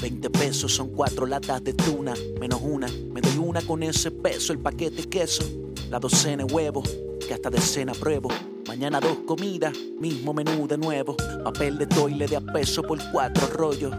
[0.02, 2.89] 20 pesos son cuatro latas de tuna, menos una.
[2.89, 5.46] Me doy una con ese peso, el paquete queso,
[5.89, 6.89] la docena de huevos,
[7.26, 8.28] que hasta decena pruebo.
[8.69, 11.15] Mañana dos comidas, mismo menú de nuevo.
[11.43, 13.91] Papel de toile de a peso por cuatro rollos.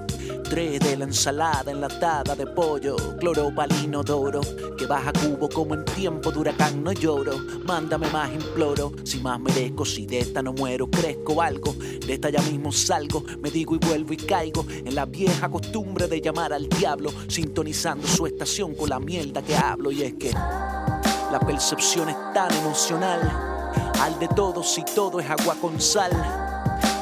[0.45, 2.95] Tres de la ensalada enlatada de pollo.
[3.19, 4.41] Cloropalino doro,
[4.79, 6.85] que baja cubo como en tiempo de huracán.
[6.85, 8.93] No lloro, mándame más imploro.
[9.03, 11.73] Si más merezco, si de esta no muero, crezco algo.
[12.07, 14.65] De esta ya mismo salgo, me digo y vuelvo y caigo.
[14.71, 19.57] En la vieja costumbre de llamar al diablo, sintonizando su estación con la mierda que
[19.57, 19.91] hablo.
[19.91, 23.59] Y es que la percepción es tan emocional
[24.01, 26.11] al de todos si todo es agua con sal.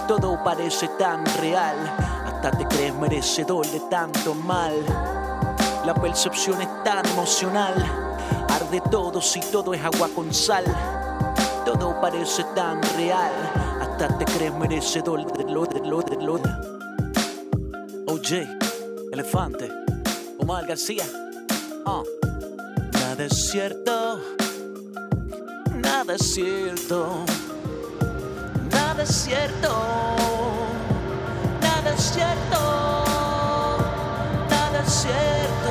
[0.06, 1.76] Todo parece tan real,
[2.26, 4.74] hasta te crees merecedor de tanto mal.
[5.84, 7.74] La percepción es tan emocional,
[8.48, 10.64] arde todo si todo es agua con sal.
[11.64, 13.32] Todo parece tan real,
[13.80, 16.34] hasta te crees merecedor de lo, de lo, de lo.
[18.06, 18.46] OJ,
[19.12, 19.70] Elefante,
[20.38, 21.04] Omar García.
[21.84, 22.04] Uh.
[26.08, 27.26] Nada es cierto
[28.70, 29.68] nada es cierto,
[31.60, 32.58] nada es cierto,
[34.48, 35.70] nada es cierto.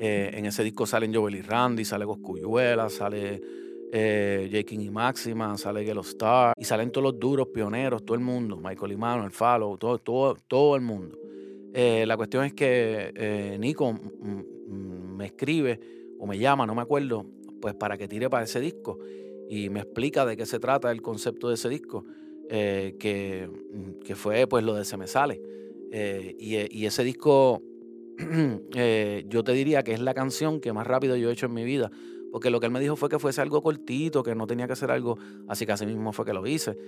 [0.00, 3.40] Eh, en ese disco salen Joel y Randy, sale Coscuyuela, sale
[3.92, 4.64] eh, J.
[4.64, 8.56] King y Máxima, sale Gelo Star, y salen todos los duros, pioneros, todo el mundo,
[8.56, 11.16] Michael Imano, el Follow, todo, todo, todo el mundo.
[11.72, 13.94] Eh, la cuestión es que eh, Nico
[14.66, 17.26] me escribe o me llama, no me acuerdo,
[17.60, 19.00] pues para que tire para ese disco
[19.48, 22.04] y me explica de qué se trata el concepto de ese disco,
[22.48, 25.42] eh, que, mm, que, fue pues lo de Se me sale.
[25.90, 27.60] Eh, y, y, ese disco
[28.76, 31.54] eh, yo te diría que es la canción que más rápido yo he hecho en
[31.54, 31.90] mi vida,
[32.30, 34.76] porque lo que él me dijo fue que fuese algo cortito, que no tenía que
[34.76, 36.78] ser algo, así que así mismo fue que lo hice.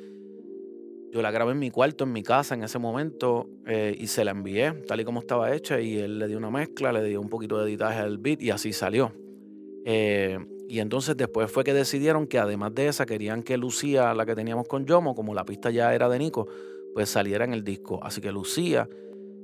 [1.11, 4.25] Yo la grabé en mi cuarto, en mi casa en ese momento eh, y se
[4.25, 7.21] la envié tal y como estaba hecha y él le dio una mezcla, le dio
[7.21, 9.13] un poquito de editaje al beat y así salió.
[9.85, 14.25] Eh, y entonces después fue que decidieron que además de esa querían que Lucía, la
[14.25, 16.49] que teníamos con Yomo, como la pista ya era de Nico,
[16.95, 18.01] pues saliera en el disco.
[18.03, 18.89] Así que Lucía,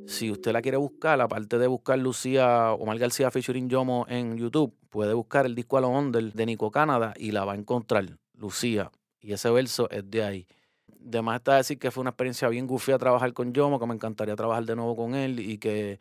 [0.07, 4.75] si usted la quiere buscar, aparte de buscar Lucía Omar García featuring Yomo en YouTube,
[4.89, 8.07] puede buscar el disco a lo under de Nico Canadá y la va a encontrar,
[8.35, 8.91] Lucía.
[9.21, 10.47] Y ese verso es de ahí.
[11.07, 13.95] Además está decir que fue una experiencia bien goofy a trabajar con Yomo, que me
[13.95, 15.99] encantaría trabajar de nuevo con él y que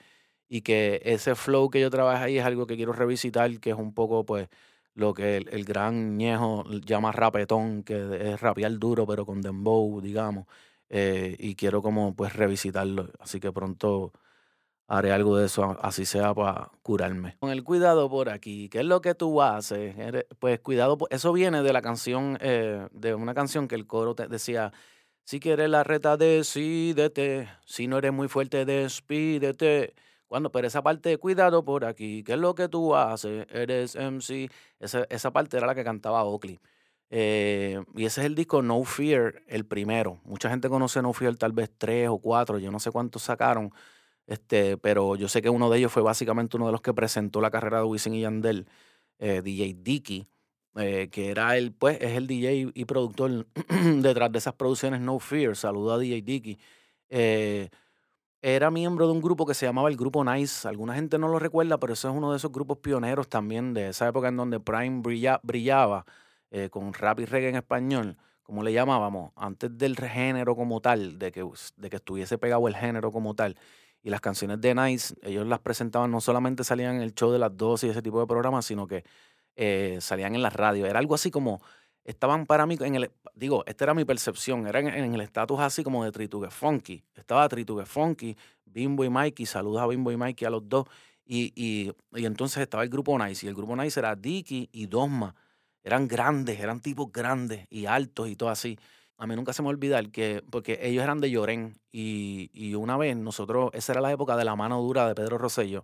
[0.50, 3.78] y que ese flow que yo trabajé ahí es algo que quiero revisitar, que es
[3.78, 4.50] un poco pues
[4.96, 10.48] lo que el, gran ñejo llama rapetón, que es rapear duro pero con dembow, digamos,
[10.90, 14.12] eh, y quiero como pues revisitarlo, así que pronto
[14.88, 17.38] haré algo de eso, así sea para curarme.
[17.40, 19.96] Con el cuidado por aquí, ¿qué es lo que tú haces?
[20.40, 24.28] Pues cuidado, eso viene de la canción, eh, de una canción que el coro te
[24.28, 24.74] decía,
[25.24, 29.94] si quieres la reta, decídete, si no eres muy fuerte, despídete.
[30.30, 33.48] Cuando, pero esa parte de cuidado por aquí, ¿qué es lo que tú haces?
[33.52, 34.50] Eres MC.
[34.80, 36.60] Esa, esa parte era la que cantaba Oakley.
[37.10, 40.22] Eh, y ese es el disco No Fear, el primero.
[40.26, 43.74] Mucha gente conoce No Fear, tal vez tres o cuatro, yo no sé cuántos sacaron,
[44.28, 47.42] este, pero yo sé que uno de ellos fue básicamente uno de los que presentó
[47.42, 48.68] la carrera de Wisin y Yandel,
[49.18, 50.28] eh, DJ Dicky,
[50.76, 53.48] eh, que era el, pues, es el DJ y productor
[54.02, 55.56] detrás de esas producciones No Fear.
[55.56, 56.60] Saludo a DJ Dicky
[58.42, 60.68] era miembro de un grupo que se llamaba el Grupo Nice.
[60.68, 63.90] Alguna gente no lo recuerda, pero eso es uno de esos grupos pioneros también de
[63.90, 65.02] esa época en donde Prime
[65.44, 66.06] brillaba
[66.52, 71.20] eh, con rap y reggae en español, como le llamábamos, antes del género como tal,
[71.20, 71.46] de que,
[71.78, 73.58] de que estuviese pegado el género como tal.
[74.02, 77.40] Y las canciones de Nice, ellos las presentaban, no solamente salían en el show de
[77.40, 79.04] las 12 y ese tipo de programas, sino que
[79.58, 80.86] eh, salían en la radio.
[80.86, 81.62] Era algo así como
[82.10, 85.84] estaban para mí en el, digo, esta era mi percepción, era en, el estatus así
[85.84, 87.04] como de Tritugue Funky.
[87.14, 90.88] Estaba Tritugue Funky, Bimbo y Mikey, saludos a Bimbo y Mikey a los dos.
[91.24, 91.94] Y, y,
[92.26, 95.36] entonces estaba el grupo Nice, y el grupo Nice era Dicky y Dosma.
[95.84, 98.80] eran grandes, eran tipos grandes y altos y todo así.
[99.18, 102.98] A mí nunca se me olvida que, porque ellos eran de Llorén y, y una
[102.98, 105.84] vez nosotros, esa era la época de la mano dura de Pedro Rosselló,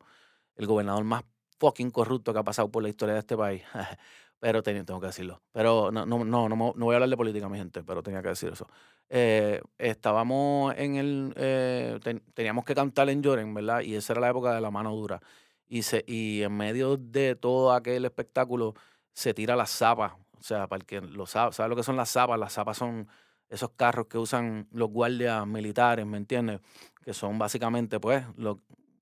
[0.55, 1.23] el gobernador más
[1.59, 3.61] fucking corrupto que ha pasado por la historia de este país.
[4.45, 5.41] pero tengo que decirlo.
[5.51, 8.27] Pero no, no, no, no, voy a hablar de política, mi gente, pero tenía que
[8.29, 8.67] decir eso.
[9.10, 11.34] Eh, estábamos en el.
[11.36, 11.99] Eh,
[12.36, 13.81] teníamos que cantar en Lloren, ¿verdad?
[13.81, 15.19] Y esa era la época de la mano dura.
[15.67, 18.75] Y, se, y en medio de todo aquel espectáculo
[19.13, 20.15] se tira la zapa.
[20.38, 22.38] O sea, para el que lo sabe, ¿sabe lo que son las zapas?
[22.38, 23.08] Las zapas son
[23.49, 26.62] esos carros que usan los guardias militares, ¿me entiendes?
[27.03, 28.23] Que son básicamente, pues,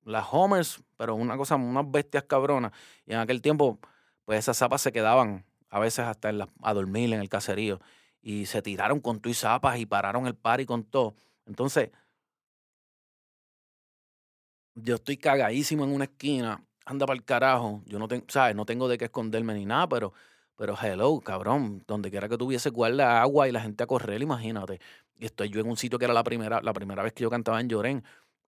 [0.06, 2.72] las Homers, pero una cosa, unas bestias cabronas.
[3.06, 3.80] Y en aquel tiempo,
[4.26, 7.80] pues esas zapas se quedaban a veces hasta en a dormir en el caserío.
[8.22, 11.16] Y se tiraron con tu y zapas y pararon el par y con todo.
[11.46, 11.90] Entonces,
[14.76, 17.82] yo estoy cagadísimo en una esquina, anda para el carajo.
[17.86, 18.56] Yo no tengo, ¿sabes?
[18.56, 20.14] No tengo de qué esconderme ni nada, pero,
[20.56, 24.80] pero hello, cabrón, donde quiera que tuviese guarda agua y la gente a correr, imagínate.
[25.20, 27.30] Y estoy yo en un sitio que era la primera, la primera vez que yo
[27.30, 28.04] cantaba en Llorén.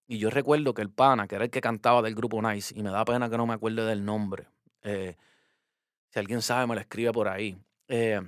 [0.08, 2.84] Y yo recuerdo que el pana, que era el que cantaba del grupo Nice, y
[2.84, 4.48] me da pena que no me acuerde del nombre.
[4.84, 5.16] Eh,
[6.16, 7.58] si alguien sabe, me lo escribe por ahí.
[7.90, 8.22] Eh,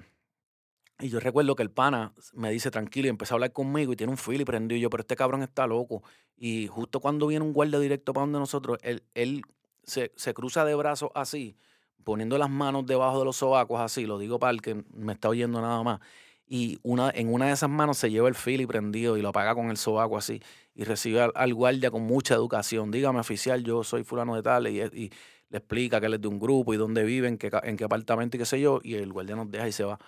[1.00, 3.96] y yo recuerdo que el pana me dice tranquilo y empezó a hablar conmigo y
[3.96, 4.78] tiene un fil y prendió.
[4.78, 6.04] Y yo, pero este cabrón está loco.
[6.36, 9.42] Y justo cuando viene un guardia directo para donde nosotros, él, él
[9.84, 11.56] se, se, cruza de brazos así,
[12.04, 14.06] poniendo las manos debajo de los sobacos así.
[14.06, 16.02] Lo digo para el que me está oyendo nada más
[16.50, 19.54] y una, en una de esas manos se lleva el fili prendido y lo apaga
[19.54, 20.42] con el sobaco así
[20.76, 22.92] y recibe al, guardia con mucha educación.
[22.92, 25.12] Dígame, oficial, yo soy fulano de tal y
[25.50, 27.84] le explica que él es de un grupo y dónde vive, en qué, en qué
[27.84, 30.00] apartamento y qué sé yo, y el guardia nos deja y se va.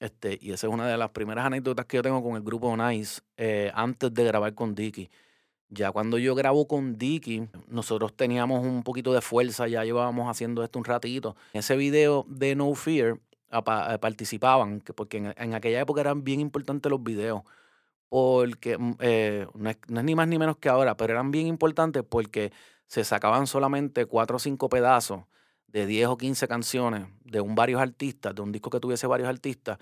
[0.00, 2.76] Este, y esa es una de las primeras anécdotas que yo tengo con el grupo
[2.76, 5.10] Nice eh, antes de grabar con Dicky.
[5.70, 10.62] Ya cuando yo grabo con Dicky, nosotros teníamos un poquito de fuerza, ya llevábamos haciendo
[10.64, 11.36] esto un ratito.
[11.52, 13.18] En ese video de No Fear,
[13.50, 17.42] a, participaban, porque en, aquella época eran bien importantes los videos,
[18.08, 22.02] porque mm, eh, no, es, ni más ni menos que ahora, pero eran bien importantes
[22.08, 22.52] porque
[22.88, 25.22] se sacaban solamente cuatro o cinco pedazos
[25.68, 29.28] de 10 o 15 canciones de un varios artistas, de un disco que tuviese varios
[29.28, 29.78] artistas,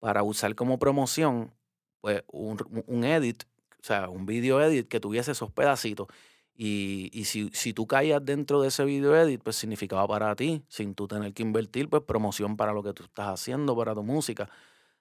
[0.00, 1.52] para usar como promoción
[2.00, 3.44] pues un, un edit,
[3.80, 6.08] o sea, un video edit que tuviese esos pedacitos.
[6.54, 10.62] Y, y si, si, tú caías dentro de ese video edit, pues significaba para ti,
[10.68, 14.02] sin tú tener que invertir, pues promoción para lo que tú estás haciendo, para tu
[14.02, 14.48] música.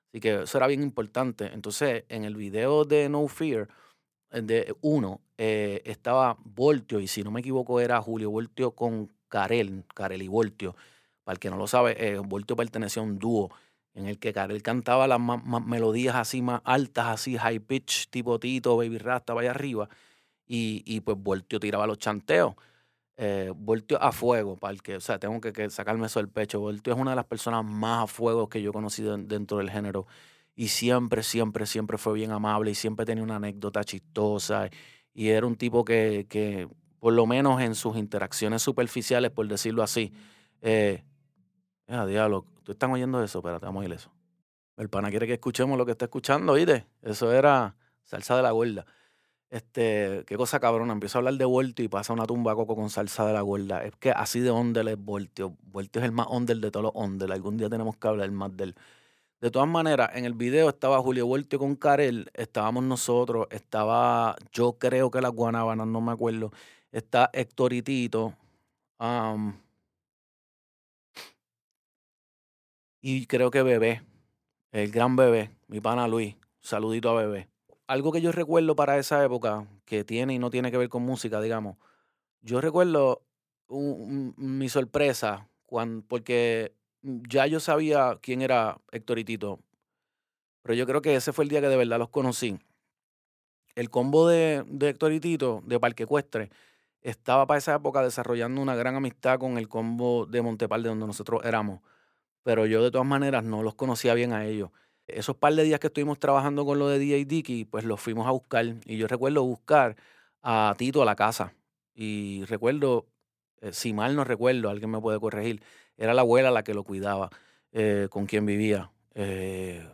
[0.09, 1.45] Así que eso era bien importante.
[1.53, 3.69] Entonces, en el video de No Fear,
[4.41, 9.84] de uno, eh, estaba Voltio, y si no me equivoco era Julio Voltio con Karel,
[9.93, 10.76] Karel y Voltio.
[11.24, 13.52] Para el que no lo sabe, eh, Voltio pertenecía a un dúo
[13.93, 15.19] en el que Karel cantaba las
[15.65, 19.89] melodías así más altas, así high pitch, tipo Tito, Baby Rasta, vaya arriba
[20.48, 22.56] y, y pues Voltio tiraba los chanteos.
[23.17, 26.60] Eh, Voltio a fuego, para el que, o sea, tengo que, sacarme eso del pecho.
[26.60, 29.69] Voltio es una de las personas más a fuego que yo he conocido dentro del
[29.69, 30.06] género.
[30.55, 34.69] Y siempre, siempre, siempre fue bien amable y siempre tenía una anécdota chistosa.
[35.13, 36.67] Y era un tipo que, que
[36.99, 40.13] por lo menos en sus interacciones superficiales, por decirlo así,
[40.61, 41.03] eh,
[41.87, 43.39] a diablo, ¿tú están oyendo eso?
[43.39, 44.11] Espérate, vamos a ir eso.
[44.77, 46.87] El pana quiere que escuchemos lo que está escuchando, ¿oíste?
[47.01, 48.85] Eso era salsa de la gorda.
[49.49, 52.89] Este, qué cosa cabrona, empiezo a hablar de Voltio y pasa una tumba coco con
[52.89, 53.83] salsa de la gorda.
[53.83, 55.55] Es que así de ondel es Voltio.
[55.61, 57.31] Voltio es el más ondel de todos los ondel.
[57.31, 58.75] Algún día tenemos que hablar más de él.
[59.45, 64.79] De todas maneras, en el video estaba Julio Voltio con Karel, estábamos nosotros, estaba, yo
[64.79, 66.51] creo que las guanábanas, no me acuerdo,
[66.91, 68.34] está Héctoritito,
[73.03, 74.01] y creo que Bebé,
[74.71, 77.47] el gran Bebé, mi pana Luis, saludito a Bebé.
[77.86, 81.03] Algo que yo recuerdo para esa época, que tiene y no tiene que ver con
[81.03, 81.77] música, digamos,
[82.41, 83.21] yo recuerdo
[83.69, 86.73] mi sorpresa cuando, porque
[87.05, 89.59] ya yo sabía quién era Héctor y Tito,
[90.61, 92.57] pero yo creo que ese fue el día que de verdad los conocí.
[93.75, 96.49] El combo de, de Héctor y Tito, de Parque Ecuestre,
[97.01, 101.05] estaba para esa época desarrollando una gran amistad con el combo de Montepal, de donde
[101.05, 101.81] nosotros éramos.
[102.41, 104.71] Pero yo de todas maneras no los conocía bien a ellos.
[105.07, 108.25] Esos par de días que estuvimos trabajando con lo de DJ Dicky, pues los fuimos
[108.25, 108.65] a buscar.
[108.85, 109.95] Y yo recuerdo buscar
[110.41, 111.53] a Tito a la casa.
[111.93, 113.05] Y recuerdo,
[113.61, 115.61] eh, si mal no recuerdo, alguien me puede corregir,
[115.97, 117.29] era la abuela la que lo cuidaba,
[117.71, 118.91] eh, con quien vivía.
[119.13, 119.88] Eh,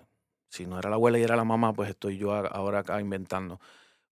[0.49, 3.59] si no era la abuela y era la mamá, pues estoy yo ahora acá inventando.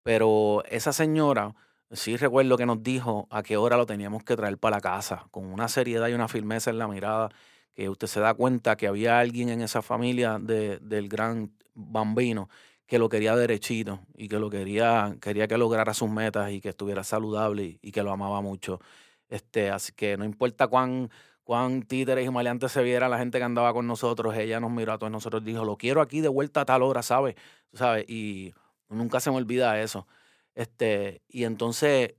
[0.04, 1.56] Pero esa señora,
[1.91, 5.27] sí recuerdo que nos dijo a qué hora lo teníamos que traer para la casa,
[5.31, 7.29] con una seriedad y una firmeza en la mirada
[7.73, 12.50] que usted se da cuenta que había alguien en esa familia de, del gran bambino
[12.90, 16.69] que lo quería derechito y que lo quería, quería que lograra sus metas y que
[16.69, 18.81] estuviera saludable y, que lo amaba mucho.
[19.29, 21.12] Este, así que no importa cuán,
[21.50, 24.35] cuán títeres y maleantes se viera la gente que andaba con nosotros.
[24.35, 27.02] Ella nos miró a todos nosotros dijo, lo quiero aquí de vuelta a tal hora,
[27.02, 27.33] ¿sabes?
[27.73, 28.08] ¿Sabes?
[28.08, 28.54] Y
[28.87, 30.06] nunca se me olvida eso.
[30.54, 32.13] Este, y entonces,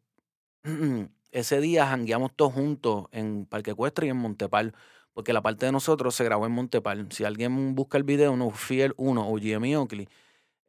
[1.31, 4.75] ese día jangueamos todos juntos en Parque Ecuestre y en Montepal,
[5.13, 7.07] porque la parte de nosotros se grabó en Montepal.
[7.13, 10.09] Si alguien busca el video, no Fiel 1 o Jimmy Oakley,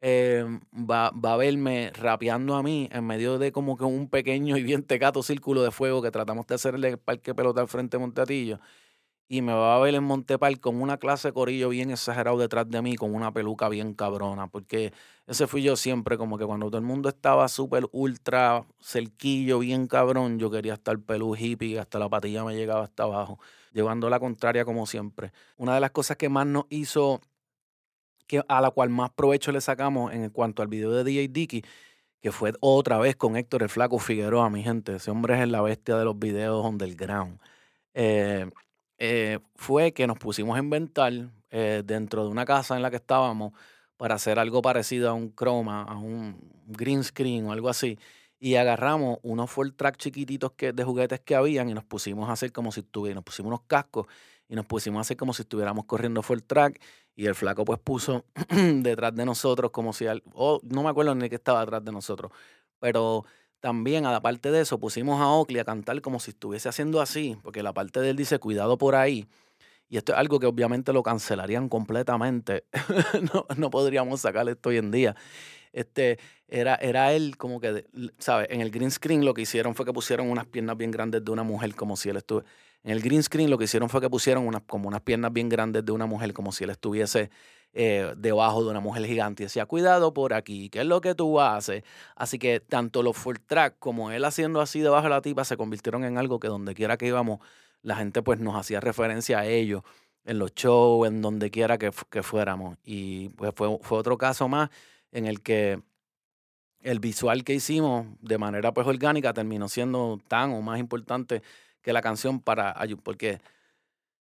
[0.04, 0.44] eh,
[0.74, 4.62] va, va, a verme rapeando a mí en medio de como que un pequeño y
[4.64, 7.96] bien tecato círculo de fuego que tratamos de hacer en el Parque Pelota al frente
[7.96, 8.58] de Monteatillo.
[9.28, 12.68] Y me va a ver en Montepal con una clase de corillo bien exagerado detrás
[12.68, 14.92] de mí, con una peluca bien cabrona, porque
[15.26, 19.86] ese fui yo siempre, como que cuando todo el mundo estaba súper ultra cerquillo, bien
[19.86, 23.38] cabrón, yo quería estar pelú hippie, hasta la patilla me llegaba hasta abajo,
[23.72, 25.32] llevando la contraria como siempre.
[25.56, 27.20] Una de las cosas que más nos hizo
[28.48, 31.62] a la cual más provecho le sacamos en cuanto al video de DJ Dicky,
[32.20, 34.96] que fue otra vez con Héctor el Flaco Figueroa, mi gente.
[34.96, 37.40] Ese hombre es la bestia de los videos underground.
[37.94, 38.48] Eh,
[38.98, 41.12] eh, fue que nos pusimos a inventar
[41.50, 43.52] eh, dentro de una casa en la que estábamos
[43.96, 47.98] para hacer algo parecido a un chroma, a un green screen o algo así.
[48.38, 52.32] Y agarramos unos full track chiquititos que, de juguetes que habían y nos pusimos a
[52.32, 54.06] hacer como si estuviera, nos pusimos unos cascos
[54.52, 56.78] y nos pusimos a hacer como si estuviéramos corriendo full track
[57.16, 61.30] y el flaco pues puso detrás de nosotros como si, oh, no me acuerdo ni
[61.30, 62.30] que estaba detrás de nosotros,
[62.78, 63.24] pero
[63.60, 67.62] también aparte de eso pusimos a Oakley a cantar como si estuviese haciendo así, porque
[67.62, 69.26] la parte de él dice cuidado por ahí.
[69.88, 72.64] Y esto es algo que obviamente lo cancelarían completamente.
[73.32, 75.16] no, no podríamos sacar esto hoy en día.
[75.72, 77.86] Este, era, era él como que,
[78.18, 78.48] ¿sabes?
[78.50, 81.30] En el green screen lo que hicieron fue que pusieron unas piernas bien grandes de
[81.30, 82.46] una mujer como si él estuviese
[82.84, 85.84] en el green screen lo que hicieron fue que pusieron como unas piernas bien grandes
[85.84, 87.30] de una mujer, como si él estuviese
[87.74, 89.44] eh, debajo de una mujer gigante.
[89.44, 91.84] Y decía, cuidado por aquí, ¿qué es lo que tú haces?
[92.16, 95.56] Así que tanto los full track como él haciendo así debajo de la tipa se
[95.56, 97.40] convirtieron en algo que donde quiera que íbamos,
[97.82, 99.82] la gente pues nos hacía referencia a ellos
[100.24, 102.78] en los shows, en donde quiera que, que fuéramos.
[102.84, 104.70] Y pues fue, fue otro caso más
[105.12, 105.80] en el que
[106.82, 111.42] el visual que hicimos de manera pues orgánica terminó siendo tan o más importante
[111.82, 113.40] que la canción para porque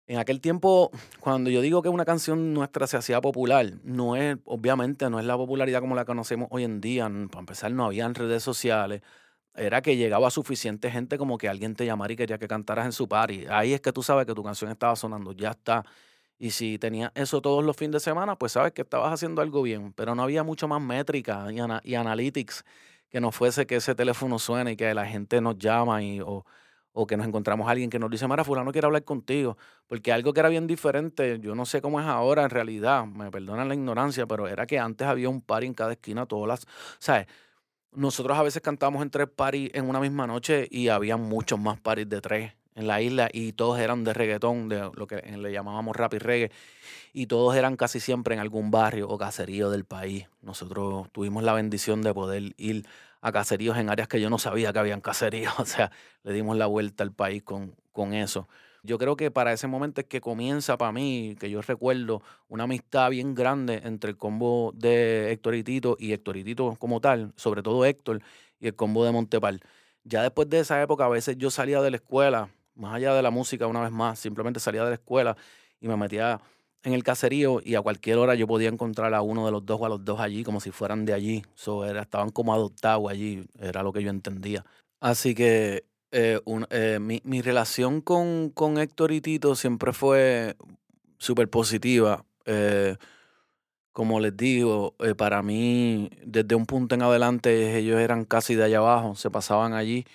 [0.07, 0.89] en aquel tiempo,
[1.19, 5.25] cuando yo digo que una canción nuestra se hacía popular, no es, obviamente, no es
[5.25, 7.09] la popularidad como la conocemos hoy en día.
[7.29, 9.01] Para empezar, no había redes sociales.
[9.53, 12.93] Era que llegaba suficiente gente como que alguien te llamara y quería que cantaras en
[12.93, 13.47] su party.
[13.49, 15.83] Ahí es que tú sabes que tu canción estaba sonando, ya está.
[16.39, 19.61] Y si tenías eso todos los fines de semana, pues sabes que estabas haciendo algo
[19.61, 19.91] bien.
[19.93, 21.57] Pero no había mucho más métrica y,
[21.91, 22.63] y analytics
[23.09, 26.45] que no fuese que ese teléfono suene y que la gente nos llama y, o,
[26.99, 30.11] o que nos encontramos a alguien que nos dice, Mara, fulano quiere hablar contigo, porque
[30.11, 33.67] algo que era bien diferente, yo no sé cómo es ahora en realidad, me perdonan
[33.67, 36.67] la ignorancia, pero era que antes había un party en cada esquina, todas las,
[36.97, 37.27] ¿sabes?
[37.91, 41.79] Nosotros a veces cantamos en tres parties en una misma noche y había muchos más
[41.79, 45.51] parties de tres en la isla y todos eran de reggaetón, de lo que le
[45.51, 46.51] llamábamos rap y reggae,
[47.13, 50.25] y todos eran casi siempre en algún barrio o caserío del país.
[50.41, 52.87] Nosotros tuvimos la bendición de poder ir
[53.21, 55.53] a caseríos en áreas que yo no sabía que habían caseríos.
[55.59, 55.91] O sea,
[56.23, 58.47] le dimos la vuelta al país con, con eso.
[58.83, 62.63] Yo creo que para ese momento es que comienza para mí, que yo recuerdo, una
[62.63, 67.01] amistad bien grande entre el combo de Héctor y Tito y Héctor y Tito como
[67.01, 68.21] tal, sobre todo Héctor
[68.59, 69.61] y el combo de Montepal.
[70.03, 73.21] Ya después de esa época, a veces yo salía de la escuela, más allá de
[73.21, 75.35] la música una vez más, simplemente salía de la escuela
[75.81, 76.39] y me metía
[76.83, 79.79] en el caserío y a cualquier hora yo podía encontrar a uno de los dos
[79.81, 81.43] o a los dos allí como si fueran de allí.
[81.55, 84.65] So, era, estaban como adoptados allí, era lo que yo entendía.
[84.99, 90.55] Así que eh, eh, mi, mi, relación con, con, Héctor y Tito siempre fue
[91.17, 92.25] súper positiva.
[92.45, 92.95] Eh,
[93.91, 98.77] como les digo, para mí, desde un punto en adelante, ellos eran casi de allá
[98.77, 100.05] abajo, se pasaban allí.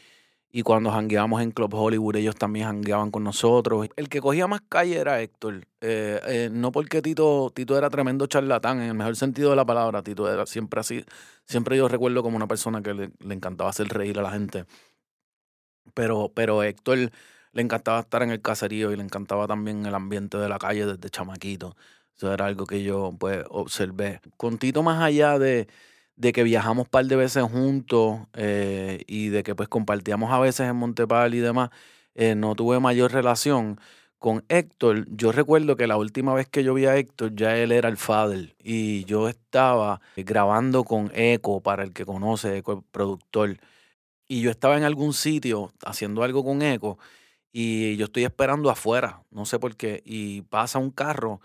[0.55, 3.89] Y cuando jangueábamos en Club Hollywood, ellos también jangueaban con nosotros.
[3.97, 5.67] El que cogía más calle era Héctor.
[5.81, 9.65] Eh, eh, no porque Tito, Tito era tremendo charlatán, en el mejor sentido de la
[9.65, 10.03] palabra.
[10.03, 11.05] Tito era siempre así.
[11.47, 14.67] Siempre yo recuerdo como una persona que le, encantaba hacer reír a la gente.
[15.95, 17.11] Pero, pero Héctor
[17.53, 20.85] le encantaba estar en el caserío y le encantaba también el ambiente de la calle
[20.87, 21.77] desde chamaquito.
[22.15, 24.21] Eso era algo que yo pues observé.
[24.37, 25.67] Con Tito más allá de
[26.23, 30.39] de que viajamos un par de veces juntos eh, y de que pues compartíamos a
[30.39, 31.71] veces en Montepal y demás,
[32.15, 33.81] eh, no tuve mayor relación.
[34.19, 37.73] Con Héctor, yo recuerdo que la última vez que yo vi a Héctor ya él
[37.73, 42.83] era el father y yo estaba grabando con Eco, para el que conoce, Eco el
[42.93, 43.59] productor,
[44.29, 46.99] y yo estaba en algún sitio haciendo algo con Eco
[47.53, 51.41] y yo estoy esperando afuera, no sé por qué, y pasa un carro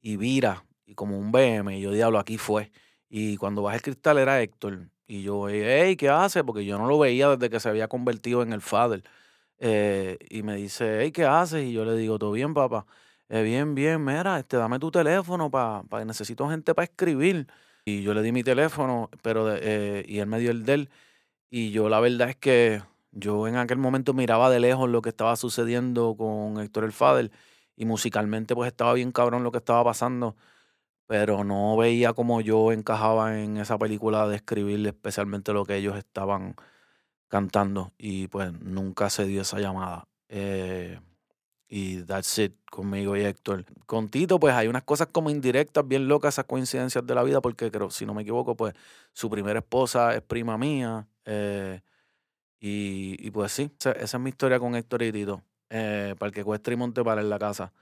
[0.00, 2.72] y vira, y como un BM, y yo diablo, aquí fue.
[3.14, 4.88] Y cuando bajé el cristal era Héctor.
[5.06, 6.44] Y yo, hey, ¿qué hace?
[6.44, 9.02] Porque yo no lo veía desde que se había convertido en el father.
[9.58, 11.64] Eh, y me dice, hey, ¿qué haces?
[11.66, 12.86] Y yo le digo, todo bien, papá.
[13.28, 17.46] "Eh, bien, bien, mira, este, dame tu teléfono para pa, necesito gente para escribir.
[17.84, 20.90] Y yo le di mi teléfono, pero eh, y él me dio el de él.
[21.50, 22.82] Y yo la verdad es que
[23.12, 27.30] yo en aquel momento miraba de lejos lo que estaba sucediendo con Héctor el Fader
[27.76, 30.36] y musicalmente pues estaba bien cabrón lo que estaba pasando,
[31.06, 35.96] pero no veía como yo encajaba en esa película de escribir especialmente lo que ellos
[35.96, 36.56] estaban
[37.28, 40.08] cantando y pues nunca se dio esa llamada.
[40.28, 41.00] Eh,
[41.68, 43.64] y that's it conmigo y Héctor.
[43.86, 47.40] Con Tito, pues hay unas cosas como indirectas, bien locas, esas coincidencias de la vida,
[47.40, 48.74] porque creo, si no me equivoco, pues
[49.14, 51.08] su primera esposa es prima mía.
[51.24, 51.80] eh,
[52.60, 55.42] y, pues sí, esa, es mi historia con Héctor y Tito.
[55.70, 57.72] Eh, para el que cueste y monte para en la casa.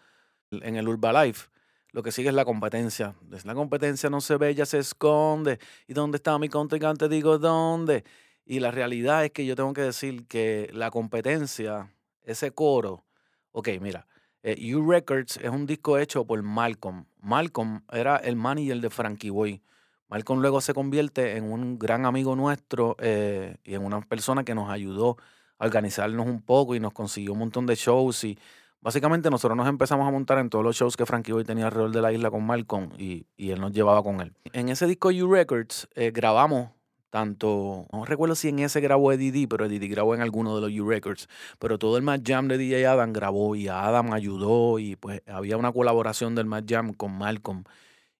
[0.52, 1.48] En el Urbalife,
[1.92, 3.14] lo que sigue es la competencia.
[3.44, 5.58] La competencia no se ve, ya se esconde.
[5.86, 7.08] ¿Y dónde está mi contrincante?
[7.08, 8.04] Digo, ¿dónde?
[8.44, 13.04] Y la realidad es que yo tengo que decir que la competencia, ese coro,
[13.52, 14.06] ok, mira,
[14.42, 17.04] eh, U Records es un disco hecho por Malcolm.
[17.20, 19.62] Malcolm era el manager de Frankie Boy.
[20.08, 24.54] Malcolm luego se convierte en un gran amigo nuestro eh, y en una persona que
[24.54, 25.16] nos ayudó
[25.58, 28.38] a organizarnos un poco y nos consiguió un montón de shows y
[28.80, 31.92] básicamente nosotros nos empezamos a montar en todos los shows que Frankie Boy tenía alrededor
[31.92, 34.34] de la isla con Malcolm y, y él nos llevaba con él.
[34.52, 36.70] En ese disco U Records eh, grabamos
[37.10, 40.54] tanto, no recuerdo si en ese grabó Eddie D, pero Eddie D grabó en alguno
[40.54, 41.28] de los U Records,
[41.58, 45.56] pero todo el Mad Jam de DJ Adam grabó y Adam ayudó y pues había
[45.56, 47.64] una colaboración del Mad Jam con Malcolm.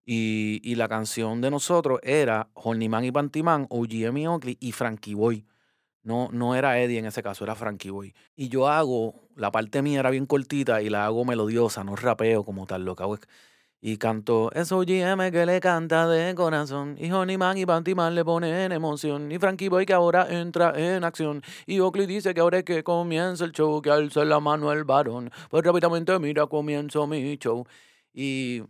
[0.05, 4.73] Y, y la canción de nosotros era Horny Man y Pantyman, OGM y Oakley y
[4.73, 5.47] Frankie Boy.
[6.03, 8.15] No, no era Eddie en ese caso, era Frankie Boy.
[8.35, 12.45] Y yo hago, la parte mía era bien cortita y la hago melodiosa, no rapeo
[12.45, 13.05] como tal, lo que
[13.83, 16.97] y canto, es OGM que le canta de corazón.
[16.99, 19.33] Y Honey Man y Panty Man le ponen emoción.
[19.33, 21.43] Y Frankie Boy que ahora entra en acción.
[21.67, 24.85] Y Oakley dice que ahora es que comienza el show, que alza la mano el
[24.85, 25.31] varón.
[25.49, 27.67] Pues rápidamente mira, comienzo mi show.
[28.13, 28.63] Y,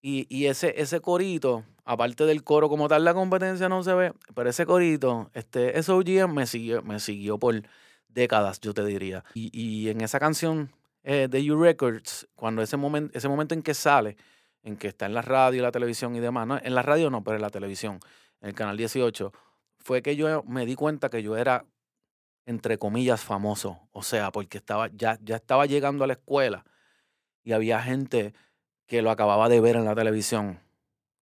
[0.00, 4.12] y, y ese, ese corito, aparte del coro como tal, la competencia no se ve,
[4.34, 7.62] pero ese corito, este, ese OGM me siguió, me siguió por
[8.08, 9.24] décadas, yo te diría.
[9.34, 10.70] Y, y en esa canción
[11.02, 14.16] eh, de U Records, cuando ese momento, ese momento en que sale,
[14.62, 16.58] en que está en la radio, la televisión y demás, ¿no?
[16.62, 18.00] en la radio no, pero en la televisión,
[18.40, 19.32] en el canal 18,
[19.78, 21.64] fue que yo me di cuenta que yo era,
[22.46, 23.88] entre comillas, famoso.
[23.92, 26.64] O sea, porque estaba, ya, ya estaba llegando a la escuela
[27.42, 28.34] y había gente
[28.88, 30.58] que lo acababa de ver en la televisión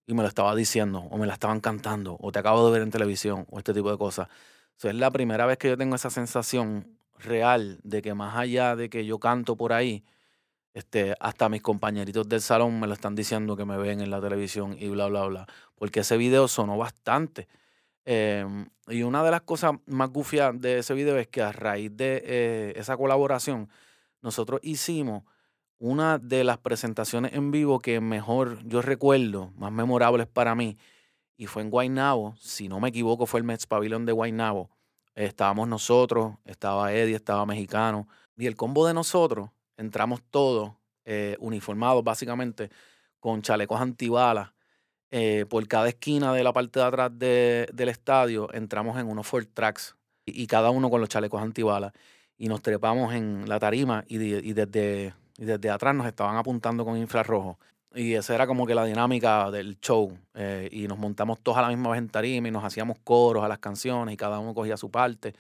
[0.06, 2.82] y me lo estaba diciendo, o me la estaban cantando, o te acabo de ver
[2.82, 4.28] en televisión, o este tipo de cosas.
[4.28, 8.36] O sea, es la primera vez que yo tengo esa sensación real de que más
[8.36, 10.04] allá de que yo canto por ahí,
[10.74, 14.20] este, hasta mis compañeritos del salón me lo están diciendo que me ven en la
[14.20, 15.46] televisión y bla, bla, bla.
[15.74, 17.48] Porque ese video sonó bastante.
[18.04, 21.96] Em, y una de las cosas más gufias de ese video es que a raíz
[21.96, 23.68] de eh, esa colaboración,
[24.22, 25.24] nosotros hicimos
[25.78, 30.78] una de las presentaciones en vivo que mejor yo recuerdo, más memorables para mí,
[31.36, 34.70] y fue en Guaynabo, si no me equivoco, fue el Mets Pavilion de Guaynabo.
[35.14, 40.72] Estábamos nosotros, estaba Eddie, estaba Mexicano, y el combo de nosotros, entramos todos
[41.04, 42.70] eh, uniformados básicamente
[43.20, 44.52] con chalecos antibalas.
[45.12, 49.24] eh, por cada esquina de la parte de atrás de- del estadio entramos en unos
[49.26, 49.94] Ford Tracks
[50.26, 51.92] y, cada uno con los chalecos antibalas
[52.36, 56.96] y nos trepamos en la tarima y desde, y desde atrás nos estaban apuntando con
[56.96, 57.58] infrarrojo.
[57.94, 60.16] Y esa era como que la dinámica del show.
[60.34, 63.44] eh, y nos montamos todos a la misma vez en tarima y nos hacíamos coros
[63.44, 65.34] a las canciones y cada uno cogía su parte.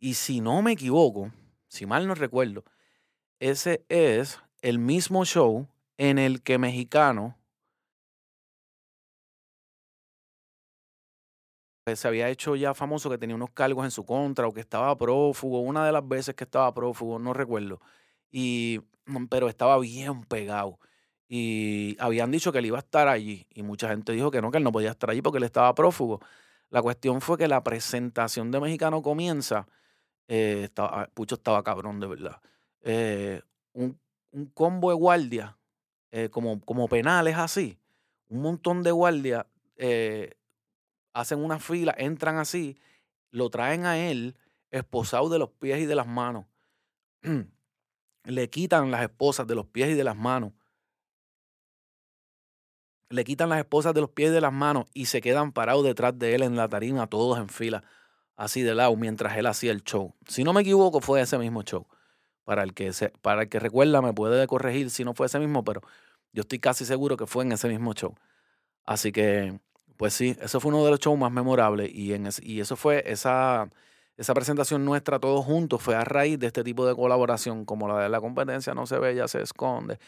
[0.00, 1.30] Y si no me equivoco,
[1.68, 2.64] si mal no recuerdo,
[3.40, 5.68] ese es el mismo show
[5.98, 7.36] en el que Mexicano
[11.86, 14.60] eh, se había hecho ya famoso que tenía unos cargos en su contra o que
[14.60, 17.80] estaba prófugo, una de las veces que estaba prófugo, no recuerdo.
[18.30, 18.80] Y,
[19.28, 20.78] pero estaba bien pegado.
[21.28, 23.46] Y habían dicho que él iba a estar allí.
[23.54, 25.74] Y mucha gente dijo que no, que él no podía estar allí porque él estaba
[25.74, 26.20] prófugo.
[26.70, 29.66] La cuestión fue que la presentación de Mexicano comienza.
[30.28, 32.40] eh, estaba, ah, Pucho estaba cabrón, de verdad.
[32.82, 33.42] eh,
[33.74, 33.98] un,
[34.32, 35.58] un combo de guardia,
[36.12, 37.78] eh, como, como penales así.
[38.28, 39.46] Un montón de guardias
[39.76, 40.34] eh,
[41.14, 42.78] hacen una fila, entran así,
[43.30, 44.36] lo traen a él
[44.70, 46.46] esposado de los pies y de las manos.
[48.26, 50.52] Le quitan las esposas de los pies y de las manos.
[53.08, 55.84] Le quitan las esposas de los pies y de las manos y se quedan parados
[55.84, 57.84] detrás de él en la tarima, todos en fila,
[58.36, 60.12] así de lado, mientras él hacía el show.
[60.26, 61.86] Si no me equivoco, fue ese mismo show.
[62.44, 65.38] Para el que, se, para el que recuerda, me puede corregir si no fue ese
[65.38, 65.82] mismo, pero
[66.32, 68.14] yo estoy casi seguro que fue en ese mismo show.
[68.84, 69.60] Así que,
[69.96, 72.76] pues sí, eso fue uno de los shows más memorables y, en ese- y eso
[72.76, 73.68] fue esa,
[74.16, 77.98] esa presentación nuestra todos juntos fue a raíz de este tipo de colaboración, como la
[77.98, 79.98] de la competencia no se ve, ya se esconde.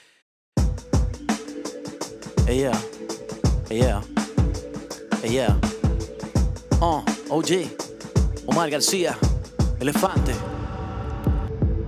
[2.46, 2.72] Ella,
[3.68, 4.00] ella,
[5.22, 5.58] ella.
[6.80, 9.18] Oh, OG, Omar García,
[9.78, 10.32] Elefante.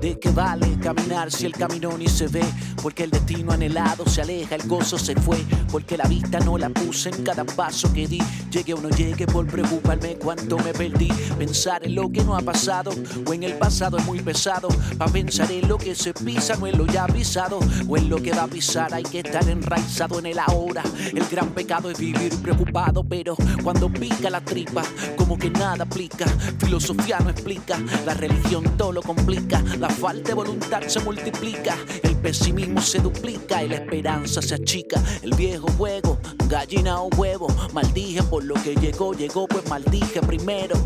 [0.00, 2.42] ¿De qué vale caminar si el camino ni se ve?
[2.82, 5.44] Porque el destino anhelado se aleja, el gozo se fue.
[5.70, 8.22] Porque la vista no la puse en cada paso que di.
[8.50, 11.08] Llegue o no llegue por preocuparme cuánto me perdí.
[11.38, 12.92] Pensar en lo que no ha pasado
[13.26, 14.68] o en el pasado es muy pesado.
[14.96, 17.60] Pa' pensar en lo que se pisa, no en lo ya pisado.
[17.86, 20.82] O en lo que va a pisar hay que estar enraizado en el ahora.
[21.14, 24.82] El gran pecado es vivir preocupado, pero cuando pica la tripa,
[25.16, 26.24] como que nada aplica.
[26.58, 29.62] Filosofía no explica, la religión todo lo complica.
[29.90, 35.02] Falta de voluntad se multiplica, el pesimismo se duplica y la esperanza se achica.
[35.22, 40.76] El viejo juego, gallina o huevo, maldije por lo que llegó, llegó, pues maldije primero.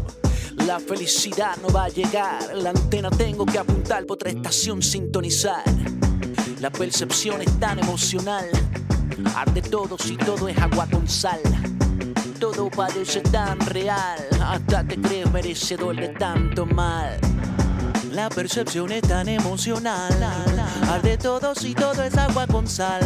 [0.66, 5.64] La felicidad no va a llegar, la antena tengo que apuntar por otra estación sintonizar.
[6.60, 8.46] La percepción es tan emocional,
[9.34, 11.40] arde todo si todo es agua con sal.
[12.40, 17.18] Todo parece tan real, hasta te crees merecedor de tanto mal.
[18.14, 20.12] La percepción es tan emocional.
[20.88, 23.02] Arde todo si todo es agua con sal.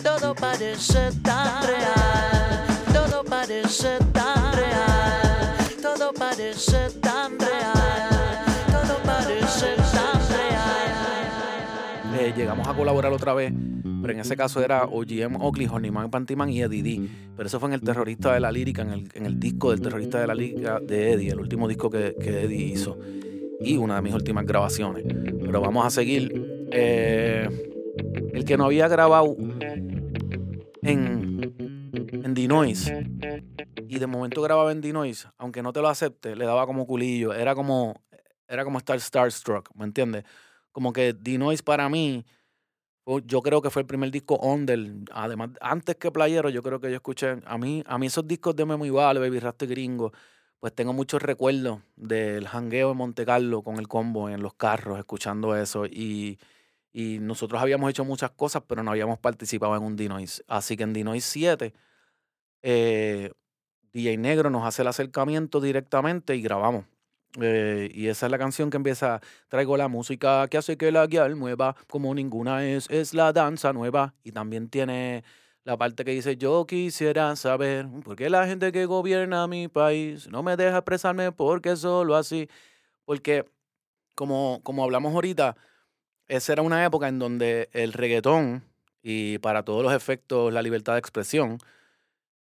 [0.00, 2.66] Todo parece tan real.
[2.92, 5.56] Todo parece tan real.
[5.82, 8.44] Todo parece tan real.
[8.70, 12.20] Todo parece tan real.
[12.20, 13.52] Eh, llegamos a colaborar otra vez.
[13.82, 17.08] Pero en ese caso era OGM Oakley, Honeyman Pantyman y Eddie D.
[17.36, 19.80] Pero eso fue en el terrorista de la lírica, en el, en el disco del
[19.80, 22.98] terrorista de la lírica de Eddie, el último disco que, que Eddie hizo
[23.64, 25.04] y una de mis últimas grabaciones.
[25.04, 26.68] Pero vamos a seguir.
[26.70, 27.48] Eh,
[28.32, 29.36] el que no había grabado
[30.82, 31.54] en,
[31.92, 33.06] en Dinoise
[33.88, 37.34] y de momento grababa en Dinoise, aunque no te lo acepte, le daba como culillo.
[37.34, 38.02] Era como,
[38.48, 40.24] era como estar starstruck, ¿me entiendes?
[40.72, 42.24] Como que Dinoise para mí,
[43.24, 46.88] yo creo que fue el primer disco del Además, antes que Playero, yo creo que
[46.88, 47.40] yo escuché.
[47.44, 50.12] A mí, a mí esos discos de Memo Vale, Baby Rasta Gringo
[50.62, 54.96] pues tengo muchos recuerdos del jangueo en Monte Carlo con el combo en los carros,
[54.96, 55.86] escuchando eso.
[55.86, 56.38] Y,
[56.94, 60.44] nosotros habíamos hecho muchas cosas, pero no habíamos participado en un Dinoise.
[60.46, 61.74] Así que en Dinoise 7,
[62.62, 63.32] eh,
[63.92, 66.84] DJ Negro nos hace el acercamiento directamente y grabamos.
[67.40, 71.04] Eh, y esa es la canción que empieza, traigo la música que hace que la
[71.08, 74.14] guía mueva como ninguna es, es la danza nueva.
[74.22, 75.24] Y también tiene
[75.64, 80.28] la parte que dice, yo quisiera saber por qué la gente que gobierna mi país
[80.28, 82.48] no me deja expresarme porque solo así.
[83.04, 83.44] Porque,
[84.14, 85.56] como, como hablamos ahorita,
[86.28, 88.64] esa era una época en donde el reggaetón
[89.02, 91.58] y para todos los efectos la libertad de expresión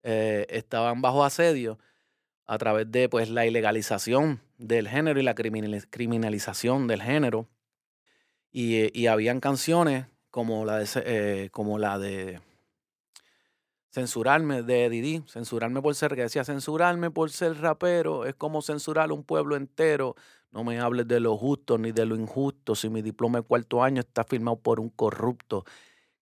[0.04, 1.80] eh, estaban bajo asedio
[2.46, 7.48] a través de pues, la ilegalización del género y la criminalización del género.
[8.52, 12.42] Y, y habían canciones como la de, eh, como la de
[13.92, 19.12] censurarme de Didi, censurarme por ser, que decía, censurarme por ser rapero es como censurar
[19.12, 20.16] un pueblo entero.
[20.52, 22.76] No me hables de lo justo ni de lo injusto.
[22.76, 25.66] Si mi diploma de cuarto año está firmado por un corrupto,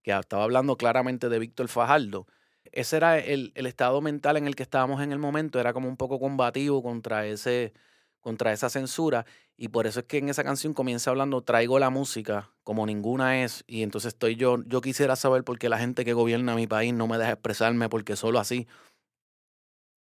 [0.03, 2.27] que estaba hablando claramente de Víctor Fajardo.
[2.73, 5.89] Ese era el, el estado mental en el que estábamos en el momento, era como
[5.89, 7.73] un poco combativo contra ese,
[8.21, 11.91] contra esa censura y por eso es que en esa canción comienza hablando traigo la
[11.91, 16.05] música como ninguna es y entonces estoy yo yo quisiera saber por qué la gente
[16.05, 18.67] que gobierna mi país no me deja expresarme porque solo así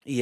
[0.04, 0.22] y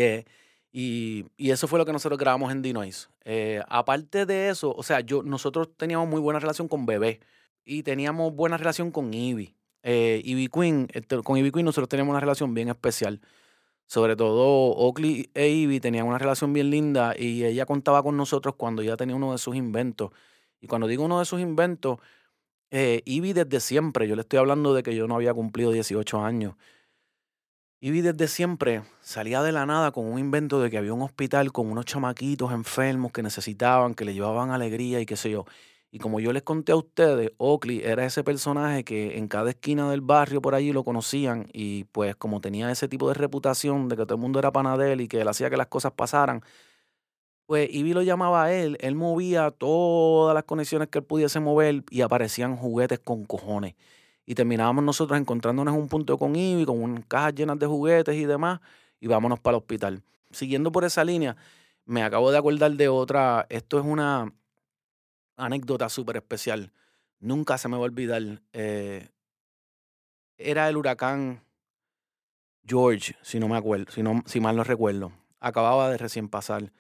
[0.78, 3.08] y, eso fue lo que nosotros grabamos en Dinoise.
[3.24, 7.22] Eh, aparte de eso, o sea, yo, nosotros teníamos muy buena relación con Bebé
[7.64, 9.56] y teníamos buena relación con Ivy.
[9.84, 13.22] Eh, Ivy Queen, este, con Ivy Queen nosotros teníamos una relación bien especial
[13.86, 18.56] sobre todo Oakley e Ivy tenían una relación bien linda y ella contaba con nosotros
[18.56, 20.12] cuando ella tenía uno de sus inventos.
[20.60, 22.00] Y cuando digo uno de sus inventos,
[22.72, 26.22] eh, Ivy desde siempre, yo le estoy hablando de que yo no había cumplido 18
[26.24, 26.56] años.
[27.82, 31.52] Ivy desde siempre salía de la nada con un invento de que había un hospital
[31.52, 35.46] con unos chamaquitos enfermos que necesitaban, que le llevaban alegría y qué sé yo.
[35.96, 39.90] Y como yo les conté a ustedes, Oakley era ese personaje que en cada esquina
[39.90, 43.96] del barrio por allí lo conocían y pues como tenía ese tipo de reputación de
[43.96, 46.44] que todo el mundo era panadel y que él hacía que las cosas pasaran,
[47.46, 51.86] pues Ivy lo llamaba a él, él movía todas las conexiones que él pudiese mover
[51.90, 53.76] y aparecían juguetes con cojones.
[54.26, 58.18] Y terminábamos nosotros encontrándonos en un punto con Ivy, con unas cajas llenas de juguetes
[58.18, 58.60] y demás,
[59.00, 60.04] y vámonos para el hospital.
[60.30, 61.38] Siguiendo por esa línea,
[61.86, 64.34] me acabo de acordar de otra, esto es una
[65.38, 66.72] anécdota súper especial.
[67.20, 68.42] Nunca se me va a olvidar.
[68.54, 69.10] Eh,
[70.38, 71.44] era el huracán
[72.68, 75.12] George, si no me acuerdo, si, no, si mal no recuerdo.
[75.40, 76.72] Acababa de recién pasar.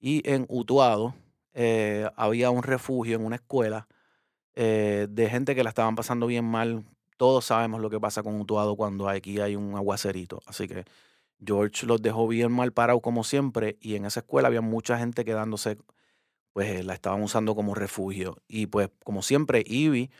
[0.00, 1.14] Y en Utuado,
[1.52, 3.86] eh, había un refugio en una escuela
[4.54, 6.84] eh, de gente que la estaban pasando bien mal.
[7.16, 10.40] Todos sabemos lo que pasa con Utuado cuando aquí hay un aguacerito.
[10.46, 10.84] Así que
[11.44, 15.24] George los dejó bien mal parados como siempre y en esa escuela había mucha gente
[15.24, 15.78] quedándose,
[16.54, 18.38] pues la estaban usando como refugio.
[18.48, 20.10] Y pues como siempre, Ivy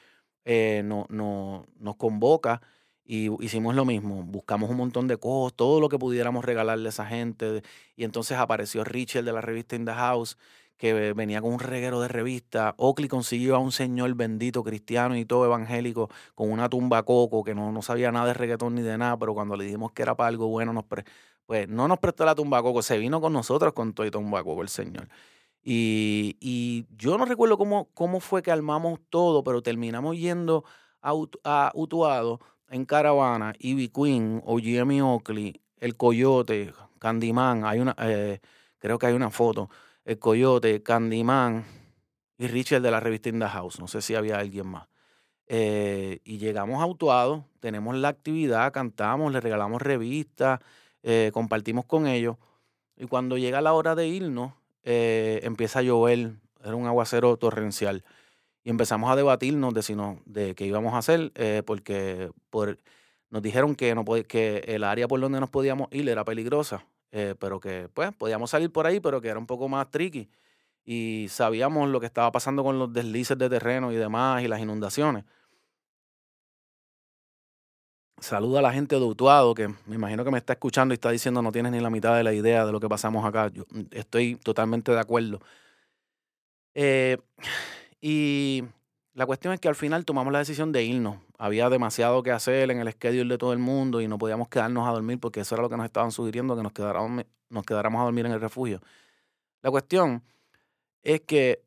[0.44, 2.60] eh, no, no, nos convoca
[3.04, 4.24] y hicimos lo mismo.
[4.24, 7.62] Buscamos un montón de cosas, todo lo que pudiéramos regalarle a esa gente.
[7.96, 10.36] Y entonces apareció Richard de la revista In the House
[10.76, 12.74] que venía con un reguero de revista.
[12.78, 17.54] Oakley consiguió a un señor bendito cristiano y todo evangélico con una tumba coco que
[17.54, 20.16] no, no sabía nada de reggaetón ni de nada, pero cuando le dijimos que era
[20.16, 20.84] para algo bueno, nos
[21.46, 24.42] pues no nos prestó la tumba coco, se vino con nosotros con todo y tumba
[24.42, 25.08] coco el señor.
[25.64, 30.64] Y, yo no recuerdo cómo, cómo fue que armamos todo, pero terminamos yendo
[31.00, 31.12] a,
[31.44, 38.40] a Utuado en caravana, Ivy Queen, OGM Oakley, El Coyote, Candyman, hay una, eh,
[38.78, 39.70] creo que hay una foto
[40.04, 41.64] el Coyote, Candyman
[42.36, 43.80] y Richard de la revista In House.
[43.80, 44.88] No sé si había alguien más.
[45.46, 50.60] Eh, y llegamos a tenemos la actividad, cantamos, le regalamos revistas,
[51.02, 52.36] eh, compartimos con ellos.
[52.96, 54.52] Y cuando llega la hora de irnos,
[54.84, 58.04] eh, empieza a llover, era un aguacero torrencial.
[58.62, 61.32] Y empezamos a debatirnos de si no, de qué íbamos a hacer,
[61.66, 62.78] porque por,
[63.28, 66.86] nos dijeron que, no, que el área por donde nos podíamos ir era peligrosa.
[67.16, 70.28] Eh, pero que pues podíamos salir por ahí, pero que era un poco más tricky.
[70.84, 74.60] Y sabíamos lo que estaba pasando con los deslices de terreno y demás y las
[74.60, 75.24] inundaciones.
[78.20, 81.10] Saludo a la gente de Utuado, que me imagino que me está escuchando y está
[81.10, 83.48] diciendo no tienes ni la mitad de la idea de lo que pasamos acá.
[83.48, 85.40] Yo mm, estoy totalmente de acuerdo.
[86.74, 87.18] Eh,
[88.00, 88.64] y
[89.14, 91.18] la cuestión es que al final tomamos la decisión de irnos.
[91.38, 94.88] Había demasiado que hacer en el schedule de todo el mundo y no podíamos quedarnos
[94.88, 98.00] a dormir porque eso era lo que nos estaban sugiriendo, que nos quedáramos, nos quedáramos
[98.00, 98.80] a dormir en el refugio.
[99.62, 100.22] La cuestión
[101.02, 101.62] es que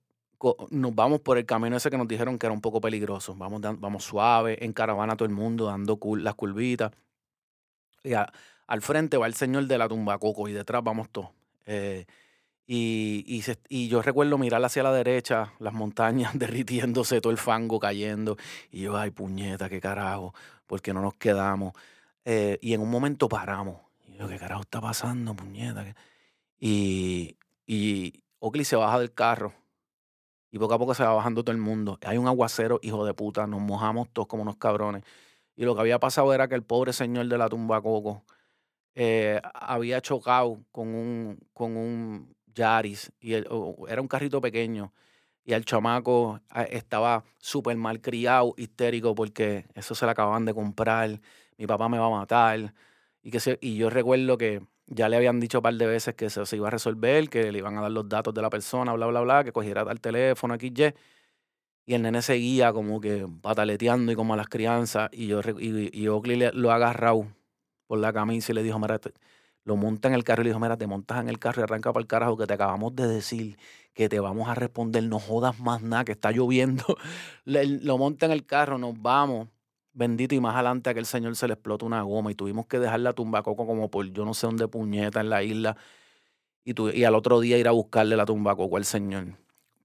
[0.69, 3.35] nos vamos por el camino ese que nos dijeron que era un poco peligroso.
[3.35, 6.91] Vamos, vamos suave, en caravana todo el mundo, dando las curvitas.
[8.03, 11.29] Y al frente va el señor de la tumba coco y detrás vamos todos.
[11.65, 12.05] Eh,
[12.67, 17.79] y, y, y, yo recuerdo mirar hacia la derecha, las montañas derritiéndose, todo el fango
[17.79, 18.37] cayendo.
[18.71, 20.33] Y yo, ay, puñeta, qué carajo,
[20.65, 21.73] porque no nos quedamos.
[22.25, 23.77] Eh, y en un momento paramos.
[24.07, 25.85] Y yo, ¿qué carajo está pasando, puñeta?
[26.59, 29.53] Y, y Oakley se baja del carro.
[30.51, 31.99] Y poco a poco se va bajando todo el mundo.
[32.05, 33.47] Hay un aguacero, hijo de puta.
[33.47, 35.03] Nos mojamos todos como unos cabrones.
[35.55, 38.23] Y lo que había pasado era que el pobre señor de la tumba coco
[38.95, 44.93] eh, había chocado con un, con un Yaris, y era un carrito pequeño.
[45.45, 50.53] Y el chamaco ah, estaba súper mal criado, histérico, porque eso se le acababan de
[50.53, 51.21] comprar.
[51.57, 52.73] Mi papá me va a matar.
[53.21, 56.29] Y, que y yo recuerdo que ya le habían dicho un par de veces que
[56.29, 59.07] se iba a resolver, que le iban a dar los datos de la persona, bla,
[59.07, 60.93] bla, bla, que cogiera tal teléfono, aquí, y.
[61.85, 65.09] Y el nene seguía como que pataleteando y como a las crianzas.
[65.13, 67.27] Y yo y, y Oakley lo ha agarrado
[67.87, 68.99] por la camisa y le dijo, mira,
[69.63, 71.63] lo monta en el carro y le dijo, mira, te montas en el carro y
[71.63, 73.57] arranca para el carajo que te acabamos de decir
[73.93, 76.83] que te vamos a responder, no jodas más nada, que está lloviendo.
[77.45, 79.47] lo monta en el carro, nos vamos.
[79.97, 82.67] Bendito y más adelante a que el señor se le explota una goma y tuvimos
[82.67, 85.75] que dejar la tumbacoco como por yo no sé dónde puñeta en la isla
[86.63, 89.25] y, y al otro día ir a buscarle la tumbacoco al señor.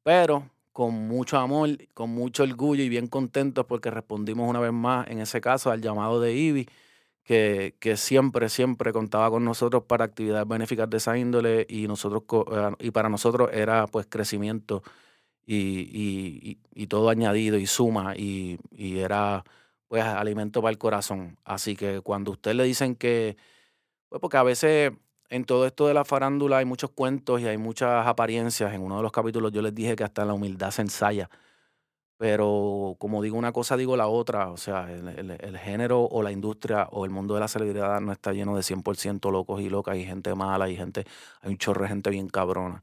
[0.03, 5.09] Pero con mucho amor, con mucho orgullo y bien contentos porque respondimos una vez más
[5.09, 6.69] en ese caso al llamado de Ivy
[7.25, 12.25] que, que, siempre, siempre contaba con nosotros para actividades benéficas de esa índole y, nosotros,
[12.53, 14.83] eh, y para nosotros era pues crecimiento
[15.47, 18.59] y, y, todo añadido y suma y,
[18.99, 19.45] era
[19.93, 21.37] pues alimento para el corazón.
[21.45, 23.37] Así que cuando usted le dicen que,
[24.09, 24.93] pues porque a veces
[25.29, 28.73] en todo esto de la farándula hay muchos cuentos y hay muchas apariencias.
[28.73, 31.29] En uno de los capítulos yo les dije que hasta la humildad se ensaya.
[32.17, 34.51] Pero como digo una cosa, digo la otra.
[34.51, 38.33] O sea, el, género o la industria o el mundo de la celebridad no está
[38.33, 39.97] lleno de 100% locos y locas.
[39.97, 41.05] Hay gente mala, hay gente,
[41.43, 42.83] hay un chorro de gente bien cabrona.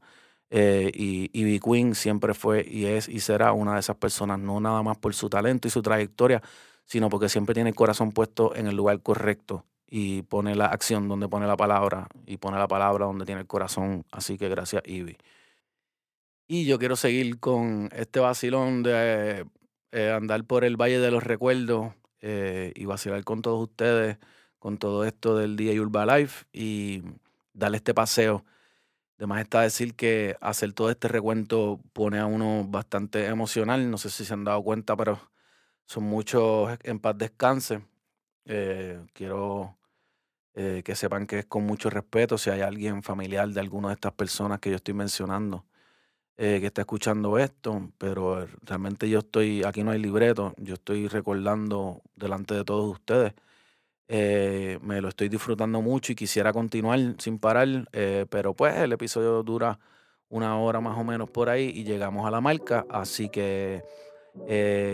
[0.50, 1.58] Eh, y, y B.
[1.58, 5.12] Queen siempre fue y es y será una de esas personas, no nada más por
[5.14, 6.40] su talento y su trayectoria,
[6.90, 11.06] sino porque siempre tiene el corazón puesto en el lugar correcto y pone la acción
[11.06, 14.04] donde pone la palabra y pone la palabra donde tiene el corazón.
[14.10, 15.16] Así que gracias, Ivy.
[16.48, 19.46] Y yo quiero seguir con este vacilón de
[19.92, 24.18] eh, andar por el Valle de los Recuerdos eh, y vacilar con todos ustedes,
[24.58, 27.04] con todo esto del día Urba Life y
[27.52, 28.44] darle este paseo.
[29.16, 33.88] Además está decir que hacer todo este recuento pone a uno bastante emocional.
[33.92, 35.30] No sé si se han dado cuenta, pero
[35.86, 37.82] son muchos en paz descanse.
[38.44, 39.76] Eh, quiero
[40.52, 44.12] que sepan que es con mucho respeto si hay alguien familiar de alguna de estas
[44.12, 45.64] personas que yo estoy mencionando
[46.42, 51.06] eh, que está escuchando esto, pero realmente yo estoy, aquí no hay libreto, yo estoy
[51.06, 53.34] recordando delante de todos ustedes.
[54.08, 58.92] Eh, me lo estoy disfrutando mucho y quisiera continuar sin parar, eh, pero pues el
[58.92, 59.78] episodio dura
[60.30, 63.82] una hora más o menos por ahí y llegamos a la marca, así que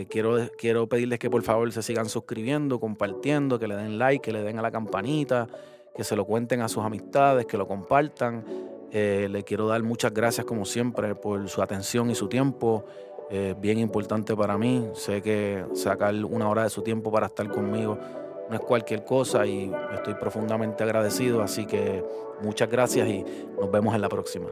[0.09, 4.32] quiero, quiero pedirles que por favor se sigan suscribiendo, compartiendo, que le den like, que
[4.32, 5.47] le den a la campanita,
[5.95, 8.45] que se lo cuenten a sus amistades, que lo compartan.
[8.93, 12.84] Eh, le quiero dar muchas gracias como siempre por su atención y su tiempo.
[13.30, 14.89] Es bien importante para mí.
[14.95, 17.99] Sé que sacar una hora de su tiempo para estar conmigo
[18.49, 21.43] no es cualquier cosa y estoy profundamente agradecido.
[21.43, 22.05] Así que
[22.41, 23.24] muchas gracias y
[23.59, 24.49] nos vemos en la próxima.